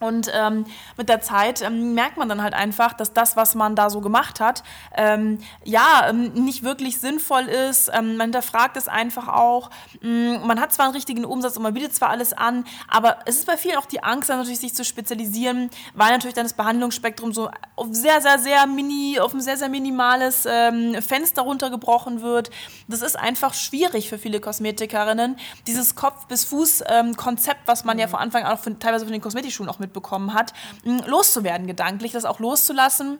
Und 0.00 0.30
ähm, 0.32 0.64
mit 0.96 1.08
der 1.08 1.20
Zeit 1.20 1.62
ähm, 1.62 1.94
merkt 1.94 2.16
man 2.16 2.28
dann 2.28 2.42
halt 2.42 2.54
einfach, 2.54 2.92
dass 2.92 3.12
das, 3.12 3.36
was 3.36 3.54
man 3.54 3.74
da 3.74 3.90
so 3.90 4.00
gemacht 4.00 4.40
hat, 4.40 4.62
ähm, 4.96 5.38
ja, 5.64 6.08
ähm, 6.08 6.32
nicht 6.32 6.62
wirklich 6.62 7.00
sinnvoll 7.00 7.44
ist. 7.44 7.90
Ähm, 7.92 8.16
man 8.16 8.26
hinterfragt 8.26 8.76
es 8.76 8.88
einfach 8.88 9.28
auch. 9.28 9.70
Mm, 10.00 10.46
man 10.46 10.60
hat 10.60 10.72
zwar 10.72 10.86
einen 10.86 10.94
richtigen 10.94 11.24
Umsatz 11.24 11.56
und 11.56 11.62
man 11.62 11.74
bietet 11.74 11.94
zwar 11.94 12.10
alles 12.10 12.32
an, 12.32 12.64
aber 12.88 13.18
es 13.26 13.36
ist 13.36 13.46
bei 13.46 13.56
vielen 13.56 13.76
auch 13.76 13.86
die 13.86 14.02
Angst, 14.02 14.28
dann 14.28 14.38
natürlich 14.38 14.60
sich 14.60 14.74
zu 14.74 14.84
spezialisieren, 14.84 15.70
weil 15.94 16.12
natürlich 16.12 16.34
dann 16.34 16.44
das 16.44 16.54
Behandlungsspektrum 16.54 17.32
so 17.32 17.50
auf 17.76 17.88
sehr, 17.90 18.20
sehr, 18.20 18.38
sehr 18.38 18.66
mini, 18.66 19.18
auf 19.20 19.34
ein 19.34 19.40
sehr, 19.40 19.56
sehr 19.56 19.68
minimales 19.68 20.46
ähm, 20.48 21.00
Fenster 21.02 21.42
runtergebrochen 21.42 22.22
wird. 22.22 22.50
Das 22.86 23.02
ist 23.02 23.18
einfach 23.18 23.54
schwierig 23.54 24.08
für 24.08 24.18
viele 24.18 24.40
Kosmetikerinnen. 24.40 25.36
Dieses 25.66 25.94
Kopf-bis-Fuß-Konzept, 25.94 27.60
was 27.66 27.84
man 27.84 27.98
ja 27.98 28.08
von 28.08 28.20
Anfang 28.20 28.44
an 28.44 28.56
auch 28.56 28.60
von, 28.60 28.78
teilweise 28.78 29.04
von 29.04 29.12
den 29.12 29.22
Kosmetikschulen 29.22 29.70
auch 29.70 29.78
mit 29.78 29.87
mitbekommen 29.88 30.34
hat, 30.34 30.52
loszuwerden 30.84 31.66
gedanklich, 31.66 32.12
das 32.12 32.24
auch 32.24 32.38
loszulassen 32.38 33.18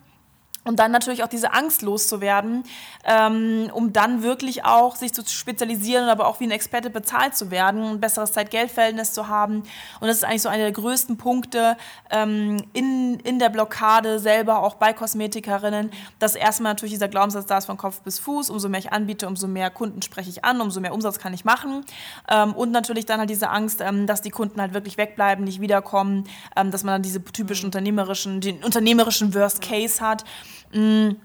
und 0.68 0.78
dann 0.78 0.92
natürlich 0.92 1.24
auch 1.24 1.28
diese 1.28 1.54
Angst 1.54 1.80
loszuwerden, 1.80 2.62
ähm, 3.04 3.70
um 3.72 3.94
dann 3.94 4.22
wirklich 4.22 4.66
auch 4.66 4.96
sich 4.96 5.14
zu 5.14 5.26
spezialisieren, 5.26 6.10
aber 6.10 6.26
auch 6.26 6.40
wie 6.40 6.44
ein 6.44 6.50
Experte 6.50 6.90
bezahlt 6.90 7.34
zu 7.34 7.50
werden, 7.50 7.82
ein 7.82 8.00
besseres 8.00 8.32
Zeit-Geld-Verhältnis 8.32 9.14
zu 9.14 9.28
haben. 9.28 9.62
Und 10.00 10.08
das 10.08 10.18
ist 10.18 10.24
eigentlich 10.24 10.42
so 10.42 10.50
einer 10.50 10.64
der 10.64 10.72
größten 10.72 11.16
Punkte 11.16 11.78
ähm, 12.10 12.62
in, 12.74 13.18
in 13.20 13.38
der 13.38 13.48
Blockade 13.48 14.18
selber, 14.18 14.62
auch 14.62 14.74
bei 14.74 14.92
Kosmetikerinnen, 14.92 15.90
dass 16.18 16.34
erstmal 16.34 16.72
natürlich 16.72 16.92
dieser 16.92 17.08
Glaubenssatz 17.08 17.46
da 17.46 17.56
ist 17.56 17.64
von 17.64 17.78
Kopf 17.78 18.02
bis 18.02 18.18
Fuß, 18.18 18.50
umso 18.50 18.68
mehr 18.68 18.80
ich 18.80 18.92
anbiete, 18.92 19.26
umso 19.26 19.48
mehr 19.48 19.70
Kunden 19.70 20.02
spreche 20.02 20.28
ich 20.28 20.44
an, 20.44 20.60
umso 20.60 20.80
mehr 20.80 20.92
Umsatz 20.92 21.18
kann 21.18 21.32
ich 21.32 21.46
machen. 21.46 21.82
Ähm, 22.30 22.52
und 22.52 22.72
natürlich 22.72 23.06
dann 23.06 23.20
halt 23.20 23.30
diese 23.30 23.48
Angst, 23.48 23.80
ähm, 23.80 24.06
dass 24.06 24.20
die 24.20 24.30
Kunden 24.30 24.60
halt 24.60 24.74
wirklich 24.74 24.98
wegbleiben, 24.98 25.46
nicht 25.46 25.62
wiederkommen, 25.62 26.24
ähm, 26.56 26.70
dass 26.70 26.84
man 26.84 26.92
dann 26.92 27.02
diese 27.02 27.24
typischen 27.24 27.68
unternehmerischen, 27.68 28.42
den 28.42 28.62
unternehmerischen 28.62 29.34
Worst 29.34 29.62
Case 29.62 30.04
hat. 30.04 30.26
Mm. 30.72 31.16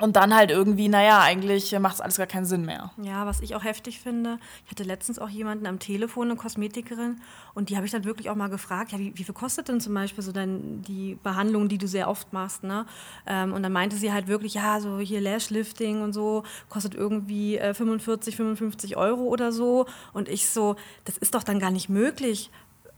Und 0.00 0.16
dann 0.16 0.34
halt 0.34 0.50
irgendwie, 0.50 0.88
naja, 0.88 1.20
eigentlich 1.20 1.78
macht 1.78 1.96
es 1.96 2.00
alles 2.00 2.16
gar 2.16 2.26
keinen 2.26 2.46
Sinn 2.46 2.64
mehr. 2.64 2.90
Ja, 3.02 3.26
was 3.26 3.42
ich 3.42 3.54
auch 3.54 3.64
heftig 3.64 4.00
finde, 4.00 4.38
ich 4.64 4.70
hatte 4.70 4.82
letztens 4.82 5.18
auch 5.18 5.28
jemanden 5.28 5.66
am 5.66 5.78
Telefon, 5.78 6.28
eine 6.28 6.36
Kosmetikerin, 6.36 7.20
und 7.52 7.68
die 7.68 7.76
habe 7.76 7.84
ich 7.84 7.92
dann 7.92 8.04
wirklich 8.04 8.30
auch 8.30 8.34
mal 8.34 8.48
gefragt, 8.48 8.92
ja, 8.92 8.98
wie, 8.98 9.12
wie 9.14 9.24
viel 9.24 9.34
kostet 9.34 9.68
denn 9.68 9.80
zum 9.80 9.92
Beispiel 9.92 10.24
so 10.24 10.32
dann 10.32 10.80
die 10.82 11.18
Behandlung, 11.22 11.68
die 11.68 11.76
du 11.76 11.86
sehr 11.86 12.08
oft 12.08 12.32
machst, 12.32 12.62
ne? 12.64 12.86
Ähm, 13.26 13.52
und 13.52 13.62
dann 13.62 13.72
meinte 13.72 13.96
sie 13.96 14.12
halt 14.12 14.26
wirklich, 14.26 14.54
ja, 14.54 14.80
so 14.80 15.00
hier 15.00 15.20
Lashlifting 15.20 16.00
und 16.00 16.14
so, 16.14 16.44
kostet 16.70 16.94
irgendwie 16.94 17.58
äh, 17.58 17.74
45, 17.74 18.36
55 18.36 18.96
Euro 18.96 19.24
oder 19.24 19.52
so. 19.52 19.86
Und 20.14 20.28
ich 20.28 20.48
so, 20.48 20.76
das 21.04 21.18
ist 21.18 21.34
doch 21.34 21.42
dann 21.42 21.58
gar 21.58 21.70
nicht 21.70 21.90
möglich, 21.90 22.50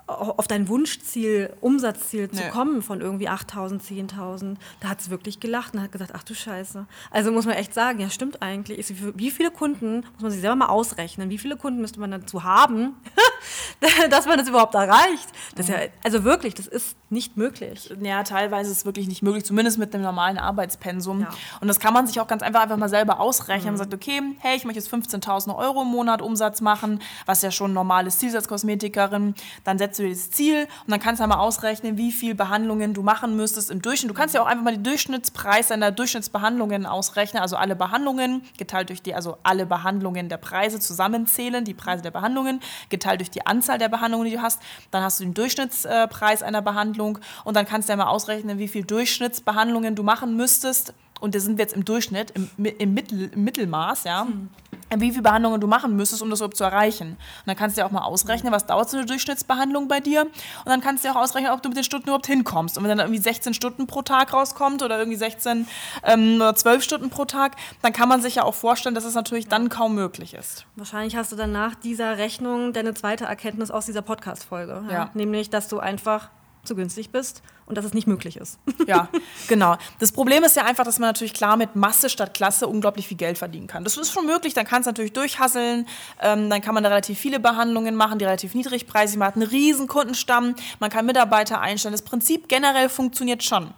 auf 0.06 0.48
dein 0.48 0.68
Wunschziel, 0.68 1.54
Umsatzziel 1.60 2.30
zu 2.30 2.42
nee. 2.42 2.50
kommen 2.50 2.82
von 2.82 3.00
irgendwie 3.00 3.28
8.000, 3.28 3.80
10.000. 3.80 4.56
Da 4.80 4.88
hat 4.88 5.00
es 5.00 5.10
wirklich 5.10 5.40
gelacht 5.40 5.74
und 5.74 5.82
hat 5.82 5.92
gesagt, 5.92 6.12
ach 6.14 6.22
du 6.22 6.34
Scheiße. 6.34 6.86
Also 7.10 7.32
muss 7.32 7.46
man 7.46 7.54
echt 7.54 7.72
sagen, 7.72 8.00
ja 8.00 8.10
stimmt 8.10 8.42
eigentlich. 8.42 8.92
Wie 9.16 9.30
viele 9.30 9.50
Kunden, 9.50 10.04
muss 10.14 10.22
man 10.22 10.30
sich 10.30 10.40
selber 10.40 10.56
mal 10.56 10.66
ausrechnen, 10.66 11.30
wie 11.30 11.38
viele 11.38 11.56
Kunden 11.56 11.80
müsste 11.80 12.00
man 12.00 12.10
dazu 12.10 12.44
haben, 12.44 12.96
dass 14.10 14.26
man 14.26 14.38
das 14.38 14.48
überhaupt 14.48 14.74
erreicht? 14.74 15.28
Das 15.56 15.68
ja, 15.68 15.76
also 16.02 16.24
wirklich, 16.24 16.54
das 16.54 16.66
ist 16.66 16.96
nicht 17.10 17.36
möglich. 17.36 17.94
Ja, 18.00 18.22
teilweise 18.22 18.70
ist 18.70 18.78
es 18.78 18.84
wirklich 18.84 19.06
nicht 19.06 19.22
möglich, 19.22 19.44
zumindest 19.44 19.78
mit 19.78 19.94
einem 19.94 20.02
normalen 20.02 20.38
Arbeitspensum. 20.38 21.20
Ja. 21.20 21.28
Und 21.60 21.68
das 21.68 21.78
kann 21.78 21.92
man 21.92 22.06
sich 22.06 22.20
auch 22.20 22.26
ganz 22.26 22.42
einfach 22.42 22.62
einfach 22.62 22.76
mal 22.76 22.88
selber 22.88 23.20
ausrechnen. 23.20 23.74
Mhm. 23.74 23.78
Man 23.78 23.90
sagt, 23.90 23.94
okay, 23.94 24.20
hey, 24.38 24.56
ich 24.56 24.64
möchte 24.64 24.80
jetzt 24.80 24.92
15.000 24.92 25.54
Euro 25.56 25.82
im 25.82 25.88
Monat 25.88 26.22
Umsatz 26.22 26.60
machen, 26.60 27.00
was 27.26 27.42
ja 27.42 27.50
schon 27.50 27.72
ein 27.72 27.74
normales 27.74 28.18
Ziel 28.18 28.30
ist 28.30 28.34
als 28.34 28.48
Kosmetikerin. 28.48 29.34
Dann 29.64 29.78
setzt 29.78 29.91
du 29.98 30.04
dir 30.04 30.10
das 30.10 30.30
Ziel 30.30 30.68
und 30.86 30.90
dann 30.90 31.00
kannst 31.00 31.22
du 31.22 31.26
mal 31.26 31.38
ausrechnen, 31.38 31.96
wie 31.96 32.12
viele 32.12 32.34
Behandlungen 32.34 32.94
du 32.94 33.02
machen 33.02 33.36
müsstest 33.36 33.70
im 33.70 33.82
Durchschnitt. 33.82 34.10
Du 34.10 34.14
kannst 34.14 34.34
ja 34.34 34.42
auch 34.42 34.46
einfach 34.46 34.64
mal 34.64 34.74
den 34.74 34.84
Durchschnittspreis 34.84 35.68
deiner 35.68 35.90
Durchschnittsbehandlungen 35.90 36.86
ausrechnen, 36.86 37.42
also 37.42 37.56
alle 37.56 37.76
Behandlungen 37.76 38.42
geteilt 38.58 38.88
durch 38.88 39.02
die, 39.02 39.14
also 39.14 39.36
alle 39.42 39.66
Behandlungen 39.66 40.28
der 40.28 40.36
Preise 40.36 40.80
zusammenzählen, 40.80 41.64
die 41.64 41.74
Preise 41.74 42.02
der 42.02 42.10
Behandlungen 42.10 42.60
geteilt 42.88 43.20
durch 43.20 43.30
die 43.30 43.46
Anzahl 43.46 43.78
der 43.78 43.88
Behandlungen, 43.88 44.26
die 44.26 44.36
du 44.36 44.42
hast. 44.42 44.60
Dann 44.90 45.02
hast 45.02 45.20
du 45.20 45.24
den 45.24 45.34
Durchschnittspreis 45.34 46.42
einer 46.42 46.62
Behandlung 46.62 47.18
und 47.44 47.56
dann 47.56 47.66
kannst 47.66 47.88
du 47.88 47.92
ja 47.92 47.96
mal 47.96 48.06
ausrechnen, 48.06 48.58
wie 48.58 48.68
viele 48.68 48.84
Durchschnittsbehandlungen 48.84 49.94
du 49.94 50.02
machen 50.02 50.36
müsstest. 50.36 50.94
Und 51.20 51.36
da 51.36 51.40
sind 51.40 51.56
wir 51.56 51.62
jetzt 51.62 51.74
im 51.74 51.84
Durchschnitt, 51.84 52.32
im, 52.32 52.50
im, 52.56 52.94
Mittel, 52.94 53.30
im 53.32 53.44
Mittelmaß, 53.44 54.04
ja. 54.04 54.24
Hm 54.24 54.50
wie 55.00 55.10
viele 55.10 55.22
Behandlungen 55.22 55.60
du 55.60 55.66
machen 55.66 55.96
müsstest, 55.96 56.22
um 56.22 56.30
das 56.30 56.40
überhaupt 56.40 56.56
zu 56.56 56.64
erreichen. 56.64 57.08
Und 57.12 57.18
dann 57.46 57.56
kannst 57.56 57.76
du 57.76 57.80
ja 57.80 57.86
auch 57.86 57.90
mal 57.90 58.02
ausrechnen, 58.02 58.52
was 58.52 58.66
dauert 58.66 58.90
so 58.90 58.96
eine 58.96 59.06
Durchschnittsbehandlung 59.06 59.88
bei 59.88 60.00
dir. 60.00 60.22
Und 60.22 60.32
dann 60.66 60.80
kannst 60.80 61.04
du 61.04 61.08
ja 61.08 61.14
auch 61.14 61.20
ausrechnen, 61.20 61.52
ob 61.52 61.62
du 61.62 61.68
mit 61.68 61.76
den 61.76 61.84
Stunden 61.84 62.04
überhaupt 62.04 62.26
hinkommst. 62.26 62.76
Und 62.76 62.84
wenn 62.84 62.90
dann 62.90 63.06
irgendwie 63.06 63.22
16 63.22 63.54
Stunden 63.54 63.86
pro 63.86 64.02
Tag 64.02 64.32
rauskommt 64.32 64.82
oder 64.82 64.98
irgendwie 64.98 65.16
16 65.18 65.66
ähm, 66.04 66.36
oder 66.36 66.54
12 66.54 66.82
Stunden 66.82 67.10
pro 67.10 67.24
Tag, 67.24 67.56
dann 67.82 67.92
kann 67.92 68.08
man 68.08 68.20
sich 68.22 68.36
ja 68.36 68.44
auch 68.44 68.54
vorstellen, 68.54 68.94
dass 68.94 69.04
es 69.04 69.14
natürlich 69.14 69.48
dann 69.48 69.68
kaum 69.68 69.94
möglich 69.94 70.34
ist. 70.34 70.66
Wahrscheinlich 70.76 71.16
hast 71.16 71.32
du 71.32 71.36
dann 71.36 71.52
nach 71.52 71.74
dieser 71.74 72.18
Rechnung 72.18 72.72
deine 72.72 72.94
zweite 72.94 73.24
Erkenntnis 73.24 73.70
aus 73.70 73.86
dieser 73.86 74.02
Podcast-Folge. 74.02 74.84
Ja? 74.88 74.92
ja. 74.92 75.10
Nämlich, 75.14 75.50
dass 75.50 75.68
du 75.68 75.78
einfach 75.78 76.30
zu 76.64 76.76
günstig 76.76 77.10
bist 77.10 77.42
und 77.66 77.76
dass 77.76 77.84
es 77.84 77.94
nicht 77.94 78.06
möglich 78.06 78.36
ist. 78.36 78.58
Ja, 78.86 79.08
genau. 79.46 79.76
Das 80.00 80.10
Problem 80.10 80.42
ist 80.42 80.56
ja 80.56 80.64
einfach, 80.64 80.84
dass 80.84 80.98
man 80.98 81.08
natürlich 81.08 81.32
klar 81.32 81.56
mit 81.56 81.76
Masse 81.76 82.10
statt 82.10 82.34
Klasse 82.34 82.66
unglaublich 82.66 83.06
viel 83.06 83.16
Geld 83.16 83.38
verdienen 83.38 83.68
kann. 83.68 83.84
Das 83.84 83.96
ist 83.96 84.12
schon 84.12 84.26
möglich, 84.26 84.54
dann 84.54 84.66
kann 84.66 84.80
es 84.80 84.86
natürlich 84.86 85.12
durchhasseln, 85.12 85.86
ähm, 86.20 86.50
dann 86.50 86.60
kann 86.60 86.74
man 86.74 86.82
da 86.82 86.88
relativ 86.88 87.18
viele 87.18 87.38
Behandlungen 87.38 87.94
machen, 87.94 88.18
die 88.18 88.24
relativ 88.24 88.54
niedrigpreisig 88.54 89.18
man 89.18 89.28
hat 89.28 89.36
einen 89.36 89.46
riesen 89.46 89.86
Kundenstamm, 89.86 90.56
man 90.80 90.90
kann 90.90 91.06
Mitarbeiter 91.06 91.60
einstellen. 91.60 91.92
Das 91.92 92.02
Prinzip 92.02 92.48
generell 92.48 92.88
funktioniert 92.88 93.44
schon. 93.44 93.72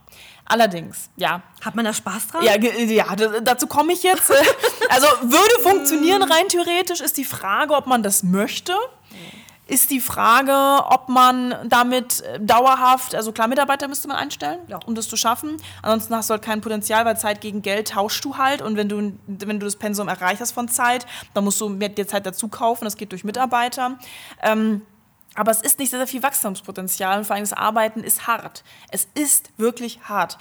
Allerdings, 0.47 1.11
ja. 1.17 1.43
Hat 1.63 1.75
man 1.75 1.85
da 1.85 1.93
Spaß 1.93 2.29
dran? 2.29 2.45
Ja, 2.45 2.57
ja 2.57 3.15
dazu 3.43 3.67
komme 3.67 3.93
ich 3.93 4.03
jetzt. 4.03 4.31
also 4.89 5.07
würde 5.23 5.63
funktionieren 5.63 6.23
rein 6.23 6.49
theoretisch, 6.49 7.01
ist 7.01 7.17
die 7.19 7.25
Frage, 7.25 7.75
ob 7.75 7.87
man 7.87 8.03
das 8.03 8.23
möchte 8.23 8.75
ist 9.67 9.91
die 9.91 10.01
Frage, 10.01 10.85
ob 10.89 11.09
man 11.09 11.55
damit 11.69 12.21
äh, 12.21 12.39
dauerhaft, 12.39 13.15
also 13.15 13.33
klar, 13.33 13.49
Mitarbeiter 13.49 13.89
müsste 13.89 14.09
man 14.09 14.19
einstellen, 14.19 14.61
ja. 14.69 14.79
um 14.85 14.95
das 14.95 15.09
zu 15.09 15.17
schaffen. 15.17 15.57
Ansonsten 15.83 16.15
hast 16.15 16.29
du 16.29 16.33
halt 16.33 16.43
kein 16.43 16.61
Potenzial, 16.61 17.05
weil 17.07 17.17
Zeit 17.17 17.41
gegen 17.41 17.63
Geld 17.63 17.89
tauschst 17.89 18.25
du 18.25 18.37
halt. 18.37 18.61
Und 18.61 18.77
wenn 18.77 18.89
du, 18.89 19.15
wenn 19.27 19.61
du 19.61 19.65
das 19.65 19.77
Pensum 19.77 20.09
erreicht 20.09 20.41
hast 20.41 20.53
von 20.53 20.69
Zeit, 20.69 21.07
dann 21.33 21.45
musst 21.45 21.61
du 21.61 21.69
mehr 21.69 21.89
dir 21.89 22.07
Zeit 22.07 22.27
dazu 22.27 22.49
kaufen. 22.49 22.85
Das 22.85 22.97
geht 22.97 23.13
durch 23.13 23.25
Mitarbeiter. 23.25 23.99
Ähm, 24.43 24.83
aber 25.35 25.51
es 25.51 25.63
ist 25.63 25.79
nicht 25.79 25.91
sehr, 25.91 25.99
sehr 25.99 26.07
viel 26.07 26.23
Wachstumspotenzial 26.23 27.19
und 27.19 27.25
vor 27.25 27.35
allem 27.35 27.43
das 27.43 27.53
Arbeiten 27.53 28.05
ist 28.05 28.27
hart. 28.27 28.63
Es 28.91 29.09
ist 29.15 29.51
wirklich 29.57 30.01
hart. 30.05 30.39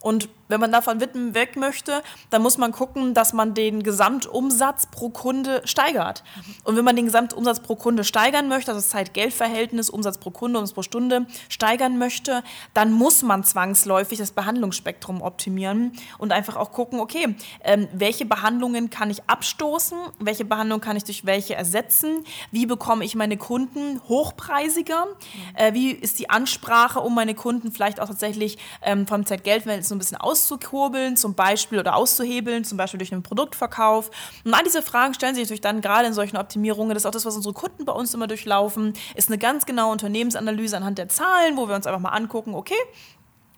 Und 0.00 0.28
wenn 0.48 0.60
man 0.60 0.72
davon 0.72 1.00
weg 1.00 1.56
möchte, 1.56 2.02
dann 2.30 2.42
muss 2.42 2.58
man 2.58 2.72
gucken, 2.72 3.14
dass 3.14 3.32
man 3.32 3.54
den 3.54 3.82
Gesamtumsatz 3.82 4.86
pro 4.86 5.10
Kunde 5.10 5.62
steigert. 5.64 6.22
Und 6.64 6.76
wenn 6.76 6.84
man 6.84 6.96
den 6.96 7.06
Gesamtumsatz 7.06 7.60
pro 7.60 7.76
Kunde 7.76 8.04
steigern 8.04 8.48
möchte, 8.48 8.70
also 8.72 8.80
das 8.80 8.90
Zeit-Geld-Verhältnis, 8.90 9.90
Umsatz 9.90 10.18
pro 10.18 10.30
Kunde, 10.30 10.58
Umsatz 10.58 10.74
pro 10.74 10.82
Stunde 10.82 11.26
steigern 11.48 11.98
möchte, 11.98 12.42
dann 12.74 12.92
muss 12.92 13.22
man 13.22 13.44
zwangsläufig 13.44 14.18
das 14.18 14.32
Behandlungsspektrum 14.32 15.22
optimieren 15.22 15.92
und 16.18 16.32
einfach 16.32 16.56
auch 16.56 16.72
gucken, 16.72 17.00
okay, 17.00 17.34
ähm, 17.64 17.88
welche 17.92 18.26
Behandlungen 18.26 18.90
kann 18.90 19.10
ich 19.10 19.28
abstoßen, 19.28 19.98
welche 20.18 20.44
Behandlung 20.44 20.80
kann 20.80 20.96
ich 20.96 21.04
durch 21.04 21.26
welche 21.26 21.54
ersetzen, 21.54 22.24
wie 22.50 22.66
bekomme 22.66 23.04
ich 23.04 23.14
meine 23.14 23.36
Kunden 23.36 24.00
hochpreisiger, 24.08 25.06
äh, 25.54 25.72
wie 25.74 25.90
ist 25.90 26.18
die 26.18 26.30
Ansprache, 26.30 27.00
um 27.00 27.14
meine 27.14 27.34
Kunden 27.34 27.72
vielleicht 27.72 28.00
auch 28.00 28.08
tatsächlich 28.08 28.58
ähm, 28.82 29.06
vom 29.06 29.26
Zeit-Geld-Verhältnis 29.26 29.90
ein 29.92 29.98
bisschen 29.98 30.18
auszukurbeln, 30.36 31.16
zum 31.16 31.34
Beispiel 31.34 31.78
oder 31.78 31.96
auszuhebeln, 31.96 32.64
zum 32.64 32.76
Beispiel 32.76 32.98
durch 32.98 33.12
einen 33.12 33.22
Produktverkauf. 33.22 34.10
Und 34.44 34.52
all 34.52 34.62
diese 34.64 34.82
Fragen 34.82 35.14
stellen 35.14 35.34
sich 35.34 35.44
natürlich 35.44 35.62
dann 35.62 35.80
gerade 35.80 36.06
in 36.06 36.12
solchen 36.12 36.36
Optimierungen. 36.36 36.90
Das 36.90 37.02
ist 37.02 37.06
auch 37.06 37.10
das, 37.10 37.24
was 37.24 37.36
unsere 37.36 37.54
Kunden 37.54 37.84
bei 37.84 37.92
uns 37.92 38.12
immer 38.12 38.26
durchlaufen, 38.26 38.92
ist 39.14 39.28
eine 39.28 39.38
ganz 39.38 39.64
genaue 39.64 39.92
Unternehmensanalyse 39.92 40.76
anhand 40.76 40.98
der 40.98 41.08
Zahlen, 41.08 41.56
wo 41.56 41.68
wir 41.68 41.74
uns 41.74 41.86
einfach 41.86 42.00
mal 42.00 42.10
angucken, 42.10 42.54
okay, 42.54 42.74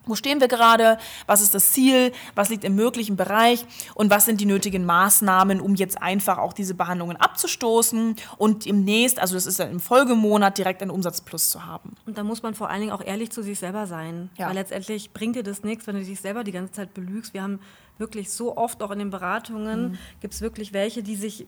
wo 0.08 0.14
stehen 0.14 0.40
wir 0.40 0.48
gerade? 0.48 0.98
Was 1.26 1.40
ist 1.40 1.54
das 1.54 1.72
Ziel? 1.72 2.12
Was 2.34 2.48
liegt 2.48 2.64
im 2.64 2.74
möglichen 2.74 3.16
Bereich? 3.16 3.64
Und 3.94 4.10
was 4.10 4.24
sind 4.24 4.40
die 4.40 4.46
nötigen 4.46 4.84
Maßnahmen, 4.84 5.60
um 5.60 5.74
jetzt 5.74 6.00
einfach 6.00 6.38
auch 6.38 6.52
diese 6.52 6.74
Behandlungen 6.74 7.16
abzustoßen 7.16 8.16
und 8.36 8.66
im 8.66 8.84
nächsten, 8.84 9.20
also 9.20 9.34
das 9.34 9.46
ist 9.46 9.58
ja 9.58 9.66
im 9.66 9.80
Folgemonat, 9.80 10.58
direkt 10.58 10.82
einen 10.82 10.90
Umsatzplus 10.90 11.50
zu 11.50 11.66
haben? 11.66 11.94
Und 12.06 12.18
da 12.18 12.24
muss 12.24 12.42
man 12.42 12.54
vor 12.54 12.70
allen 12.70 12.80
Dingen 12.80 12.92
auch 12.92 13.04
ehrlich 13.04 13.30
zu 13.30 13.42
sich 13.42 13.58
selber 13.58 13.86
sein. 13.86 14.30
Ja. 14.36 14.48
Weil 14.48 14.54
letztendlich 14.54 15.12
bringt 15.12 15.36
dir 15.36 15.42
das 15.42 15.62
nichts, 15.62 15.86
wenn 15.86 15.96
du 15.96 16.04
dich 16.04 16.20
selber 16.20 16.44
die 16.44 16.52
ganze 16.52 16.72
Zeit 16.72 16.94
belügst. 16.94 17.34
Wir 17.34 17.42
haben 17.42 17.60
wirklich 17.98 18.30
so 18.30 18.56
oft 18.56 18.82
auch 18.82 18.90
in 18.90 19.00
den 19.00 19.10
Beratungen, 19.10 19.90
mhm. 19.90 19.98
gibt 20.20 20.34
es 20.34 20.40
wirklich 20.40 20.72
welche, 20.72 21.02
die 21.02 21.16
sich 21.16 21.46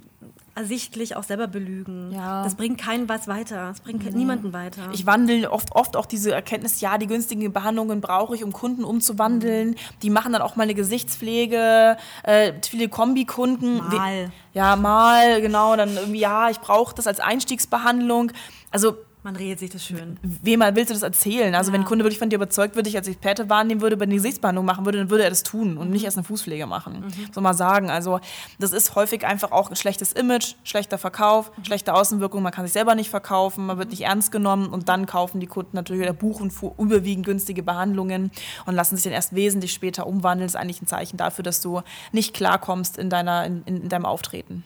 ersichtlich 0.61 1.17
auch 1.17 1.23
selber 1.23 1.47
belügen. 1.47 2.13
Ja. 2.13 2.45
Das 2.45 2.55
bringt 2.55 2.79
keinen 2.79 3.09
was 3.09 3.27
weiter. 3.29 3.69
Das 3.69 3.81
bringt 3.81 4.05
mhm. 4.05 4.17
niemanden 4.17 4.53
weiter. 4.53 4.83
Ich 4.93 5.07
wandle 5.07 5.51
oft, 5.51 5.75
oft 5.75 5.97
auch 5.97 6.07
diese 6.07 6.33
Erkenntnis, 6.33 6.81
ja, 6.81 6.99
die 6.99 7.07
günstigen 7.07 7.53
Behandlungen 7.53 8.01
brauche 8.01 8.35
ich, 8.35 8.45
um 8.45 8.53
Kunden 8.53 8.85
umzuwandeln. 8.85 9.71
Mhm. 9.71 9.77
Die 10.03 10.11
machen 10.11 10.33
dann 10.33 10.43
auch 10.43 10.57
mal 10.57 10.65
eine 10.65 10.75
Gesichtspflege, 10.75 11.97
äh, 12.23 12.53
viele 12.63 12.89
Kombikunden. 12.89 13.79
Mal. 13.79 14.31
Ja, 14.53 14.77
mal, 14.77 15.41
genau. 15.41 15.77
Dann 15.77 15.97
irgendwie, 15.97 16.21
ja, 16.21 16.51
ich 16.51 16.61
brauche 16.61 16.95
das 16.95 17.07
als 17.07 17.21
Einstiegsbehandlung. 17.21 18.33
Also 18.71 18.97
Man 19.23 19.37
redet 19.37 19.59
sich 19.59 19.69
das 19.69 19.85
schön. 19.85 20.19
Wem 20.23 20.61
willst 20.61 20.89
du 20.89 20.95
das 20.95 21.03
erzählen? 21.03 21.55
Also, 21.55 21.71
ja. 21.71 21.75
wenn 21.75 21.83
ein 21.83 21.85
Kunde 21.87 22.05
wirklich 22.05 22.19
von 22.19 22.31
dir 22.31 22.37
überzeugt 22.37 22.75
wird, 22.75 22.87
ich 22.87 22.97
als 22.97 23.07
Experte 23.07 23.51
wahrnehmen 23.51 23.83
würde, 23.83 24.01
wenn 24.01 24.09
eine 24.09 24.15
Gesichtsbehandlung 24.15 24.65
machen 24.65 24.87
würde, 24.87 24.97
dann 24.97 25.11
würde 25.11 25.25
er 25.25 25.31
das 25.31 25.43
tun 25.43 25.77
und 25.77 25.91
nicht 25.91 26.05
erst 26.05 26.17
eine 26.17 26.25
Fußpflege 26.25 26.67
machen. 26.67 27.01
Mhm. 27.01 27.33
So 27.33 27.43
mal 27.43 27.53
sagen. 27.53 27.91
Also, 27.91 28.21
das 28.59 28.73
ist 28.73 28.95
häufig 28.95 29.27
einfach 29.27 29.53
auch 29.53 29.69
ein 29.69 29.77
schlechtes 29.77 30.13
Image, 30.13 30.55
schlechter 30.65 30.97
Verkauf, 30.97 31.57
mhm. 31.57 31.65
schlechte 31.67 31.93
Außenwirkung. 31.93 32.43
Man 32.43 32.53
kann 32.53 32.65
sich 32.65 32.73
selber 32.73 32.95
nicht 32.95 33.11
verkaufen, 33.11 33.67
man 33.67 33.77
wird 33.77 33.91
nicht 33.91 34.03
ernst 34.03 34.33
genommen 34.33 34.69
und 34.69 34.89
dann 34.89 35.05
kaufen 35.05 35.39
die 35.39 35.47
Kunden 35.47 35.77
natürlich 35.77 36.03
oder 36.03 36.15
buchen 36.15 36.51
überwiegend 36.79 37.27
günstige 37.27 37.63
Behandlungen 37.63 38.31
und 38.65 38.75
lassen 38.75 38.97
sich 38.97 39.05
dann 39.05 39.13
erst 39.13 39.35
wesentlich 39.35 39.73
später 39.73 40.07
umwandeln. 40.07 40.47
Das 40.47 40.55
ist 40.55 40.61
eigentlich 40.61 40.81
ein 40.81 40.87
Zeichen 40.87 41.19
dafür, 41.19 41.43
dass 41.43 41.61
du 41.61 41.83
nicht 42.13 42.33
klarkommst 42.33 42.97
in, 42.97 43.11
deiner, 43.11 43.45
in, 43.45 43.65
in 43.67 43.89
deinem 43.91 44.07
Auftreten. 44.07 44.65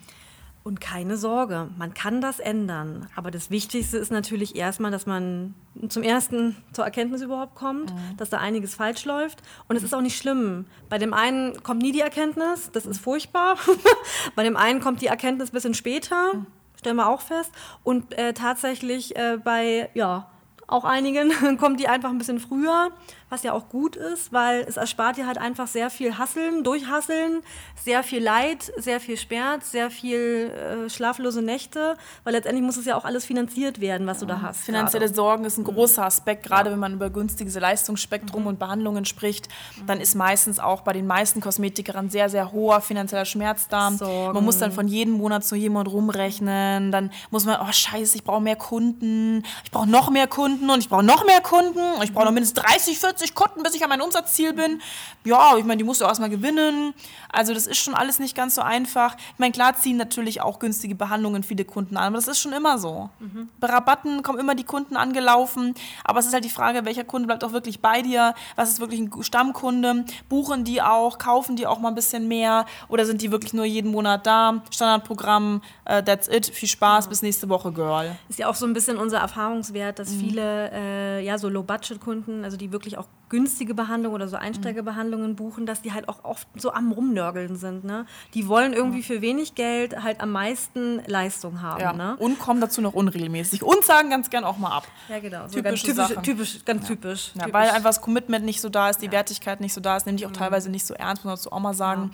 Und 0.65 0.81
keine 0.81 1.19
Sorge, 1.19 1.69
man 1.77 1.93
kann 1.93 2.23
das 2.23 2.41
ändern. 2.41 3.07
Aber 3.15 3.31
das 3.31 3.51
Wichtigste 3.51 3.99
ist 3.99 4.11
natürlich 4.11 4.57
erstmal, 4.57 4.91
dass 4.91 5.05
man 5.05 5.55
zum 5.89 6.03
ersten 6.03 6.57
zur 6.73 6.87
Erkenntnis 6.87 7.21
überhaupt 7.21 7.55
kommt, 7.55 7.93
mhm. 7.93 8.17
dass 8.17 8.31
da 8.31 8.39
einiges 8.39 8.75
falsch 8.75 9.05
läuft. 9.05 9.43
Und 9.69 9.77
es 9.77 9.83
ist 9.83 9.95
auch 9.95 10.01
nicht 10.01 10.17
schlimm. 10.17 10.65
Bei 10.89 10.97
dem 10.97 11.13
einen 11.13 11.63
kommt 11.63 11.83
nie 11.83 11.93
die 11.93 12.01
Erkenntnis, 12.01 12.71
das 12.73 12.87
ist 12.87 12.99
furchtbar. 12.99 13.59
Bei 14.37 14.43
dem 14.43 14.57
einen 14.57 14.81
kommt 14.81 15.03
die 15.03 15.09
Erkenntnis 15.09 15.51
ein 15.51 15.53
bisschen 15.53 15.75
später, 15.75 16.33
mhm. 16.33 16.47
stellen 16.79 16.97
wir 16.97 17.09
auch 17.09 17.21
fest. 17.21 17.53
Und 17.83 18.17
äh, 18.17 18.33
tatsächlich 18.33 19.15
äh, 19.17 19.37
bei, 19.37 19.91
ja, 19.93 20.31
auch 20.67 20.85
einigen 20.85 21.31
kommt 21.59 21.79
die 21.79 21.89
einfach 21.89 22.09
ein 22.09 22.17
bisschen 22.17 22.41
früher 22.41 22.91
was 23.31 23.43
ja 23.43 23.53
auch 23.53 23.69
gut 23.69 23.97
ist, 23.97 24.33
weil 24.33 24.61
es 24.69 24.77
erspart 24.77 25.17
dir 25.17 25.27
halt 25.27 25.39
einfach 25.39 25.67
sehr 25.67 25.91
viel 25.91 26.19
Hasseln, 26.19 26.63
Durchhasseln, 26.63 27.43
sehr 27.83 28.03
viel 28.03 28.23
Leid, 28.23 28.73
sehr 28.77 29.01
viel 29.01 29.17
Schmerz, 29.17 29.71
sehr 29.71 29.91
viel 29.91 30.51
äh, 30.51 30.91
schlaflose 30.91 31.43
Nächte, 31.43 31.97
weil 32.23 32.35
letztendlich 32.35 32.65
muss 32.65 32.77
es 32.77 32.87
ja 32.87 32.97
auch 32.97 33.05
alles 33.05 33.25
finanziert 33.25 33.81
werden, 33.81 34.07
was 34.07 34.21
du 34.21 34.27
da 34.27 34.41
hast. 34.41 34.61
Finanzielle 34.61 35.07
gerade. 35.07 35.17
Sorgen 35.17 35.45
ist 35.45 35.59
ein 35.59 35.65
großer 35.65 36.05
Aspekt, 36.05 36.45
gerade 36.45 36.69
ja. 36.69 36.73
wenn 36.73 36.81
man 36.81 36.95
über 36.95 37.11
günstiges 37.11 37.59
Leistungsspektrum 37.59 38.43
mhm. 38.43 38.49
und 38.49 38.59
Behandlungen 38.59 39.05
spricht, 39.05 39.49
dann 39.87 40.01
ist 40.01 40.15
meistens 40.15 40.61
auch 40.61 40.83
bei 40.83 40.93
den 40.93 41.07
meisten 41.07 41.41
Kosmetikern 41.41 42.11
sehr, 42.11 42.29
sehr 42.29 42.53
hoher 42.53 42.81
finanzieller 42.81 43.25
Schmerz 43.25 43.69
da. 43.69 43.91
Sorgen. 43.91 44.35
Man 44.35 44.45
muss 44.45 44.59
dann 44.59 44.73
von 44.73 44.87
jedem 44.87 45.15
Monat 45.15 45.45
zu 45.45 45.57
jemandem 45.57 45.95
rumrechnen, 45.95 46.93
dann 46.93 47.11
muss 47.31 47.45
man, 47.45 47.59
oh 47.61 47.73
scheiße, 47.73 48.17
ich 48.17 48.25
brauche 48.25 48.41
mehr 48.41 48.57
Kunden, 48.57 49.43
ich 49.65 49.71
brauche 49.71 49.89
noch 49.89 50.11
mehr 50.11 50.27
Kunden 50.27 50.71
und 50.71 50.79
ich 50.79 50.89
brauche 50.89 51.03
noch 51.03 51.25
mehr 51.25 51.41
Kunden 51.41 51.81
und 51.97 52.03
ich 52.03 52.13
brauche 52.13 52.27
noch 52.27 52.33
mindestens 52.33 52.63
30, 52.63 52.99
40 52.99 53.14
50 53.15 53.35
Kunden, 53.35 53.63
bis 53.63 53.75
ich 53.75 53.83
an 53.83 53.89
mein 53.89 54.01
Umsatzziel 54.01 54.53
bin. 54.53 54.81
Ja, 55.25 55.57
ich 55.57 55.65
meine, 55.65 55.79
die 55.79 55.85
musst 55.85 56.01
du 56.01 56.05
erstmal 56.05 56.31
gewinnen. 56.31 56.95
Also 57.31 57.55
das 57.55 57.67
ist 57.67 57.79
schon 57.79 57.95
alles 57.95 58.19
nicht 58.19 58.37
ganz 58.37 58.57
so 58.57 58.63
einfach. 58.63 59.17
Ich 59.17 59.39
meine, 59.39 59.53
klar 59.53 59.75
ziehen 59.77 59.97
natürlich 59.97 60.41
auch 60.41 60.59
günstige 60.59 60.95
Behandlungen 60.95 61.43
viele 61.43 61.65
Kunden 61.65 61.97
an, 61.97 62.09
aber 62.09 62.17
das 62.17 62.29
ist 62.29 62.41
schon 62.41 62.53
immer 62.53 62.79
so. 62.79 63.11
Mhm. 63.21 63.49
Bei 63.61 63.69
Rabatten 63.69 64.23
kommen 64.23 64.39
immer 64.39 64.55
die 64.55 64.65
Kunden 64.65 64.97
angelaufen, 64.97 65.75
aber 66.05 66.19
es 66.21 66.27
ist 66.27 66.35
halt 66.35 66.45
die 66.45 66.51
Frage, 66.51 66.85
welcher 66.85 67.05
Kunde 67.05 67.27
bleibt 67.27 67.45
auch 67.45 67.53
wirklich 67.53 67.81
bei 67.81 68.03
dir? 68.03 68.35
Was 68.57 68.71
ist 68.71 68.81
wirklich 68.81 69.01
ein 69.01 69.23
Stammkunde? 69.23 70.05
Buchen 70.29 70.65
die 70.65 70.83
auch? 70.83 71.19
Kaufen 71.19 71.57
die 71.57 71.67
auch 71.67 71.79
mal 71.79 71.89
ein 71.89 71.95
bisschen 71.95 72.29
mehr? 72.29 72.67
Oder 72.89 73.07
sind 73.07 73.23
die 73.23 73.31
wirklich 73.31 73.53
nur 73.55 73.65
jeden 73.65 73.91
Monat 73.91 74.27
da? 74.27 74.63
Standardprogramm, 74.71 75.63
uh, 75.89 76.03
that's 76.03 76.29
it. 76.29 76.47
Viel 76.47 76.69
Spaß, 76.69 77.05
ja. 77.05 77.09
bis 77.09 77.23
nächste 77.23 77.49
Woche, 77.49 77.73
Girl. 77.73 78.17
Ist 78.29 78.39
ja 78.39 78.49
auch 78.49 78.55
so 78.55 78.67
ein 78.67 78.73
bisschen 78.73 78.97
unser 78.97 79.19
Erfahrungswert, 79.19 79.99
dass 79.99 80.11
mhm. 80.11 80.21
viele 80.21 80.71
äh, 80.73 81.25
ja 81.25 81.39
so 81.39 81.49
Low-Budget-Kunden, 81.49 82.45
also 82.45 82.57
die 82.57 82.73
wirklich 82.73 82.99
auch 82.99 83.04
딱 83.05 83.24
günstige 83.29 83.75
Behandlungen 83.75 84.15
oder 84.15 84.29
so 84.29 84.37
Einsteigerbehandlungen 84.37 85.37
buchen, 85.37 85.67
dass 85.67 85.83
die 85.83 85.93
halt 85.93 86.09
auch 86.09 86.25
oft 86.25 86.47
so 86.57 86.73
am 86.73 86.93
Rumnörgeln 86.93 87.57
sind. 87.57 87.85
Ne? 87.85 88.07
Die 88.35 88.49
wollen 88.49 88.73
irgendwie 88.73 89.03
für 89.03 89.21
wenig 89.23 89.55
Geld 89.55 90.03
halt 90.03 90.21
am 90.21 90.31
meisten 90.31 91.01
Leistung 91.07 91.63
haben. 91.63 91.81
Ja. 91.81 91.93
Ne? 91.93 92.17
Und 92.19 92.39
kommen 92.39 92.61
dazu 92.61 92.81
noch 92.81 92.95
unregelmäßig 92.95 93.63
und 93.63 93.85
sagen 93.85 94.11
ganz 94.11 94.31
gern 94.31 94.45
auch 94.45 94.59
mal 94.59 94.71
ab. 94.71 94.87
Ja, 95.09 95.19
genau. 95.19 95.49
So 95.49 95.61
typisch, 95.61 95.83
typisch, 95.83 96.09
typisch, 96.23 96.65
ganz 96.65 96.83
ja. 96.83 96.89
typisch, 96.89 97.33
ja, 97.35 97.53
Weil 97.53 97.71
einfach 97.71 97.91
das 97.91 98.01
Commitment 98.01 98.45
nicht 98.45 98.61
so 98.61 98.69
da 98.69 98.91
ist, 98.91 99.03
die 99.03 99.11
Wertigkeit 99.11 99.61
nicht 99.61 99.73
so 99.73 99.81
da 99.81 99.97
ist, 99.97 100.07
nämlich 100.07 100.27
auch 100.27 100.31
mhm. 100.31 100.35
teilweise 100.35 100.71
nicht 100.71 100.87
so 100.87 100.95
ernst, 100.95 101.25
muss 101.25 101.31
man 101.31 101.37
dazu 101.37 101.53
auch 101.53 101.61
mal 101.61 101.75
sagen. 101.75 102.11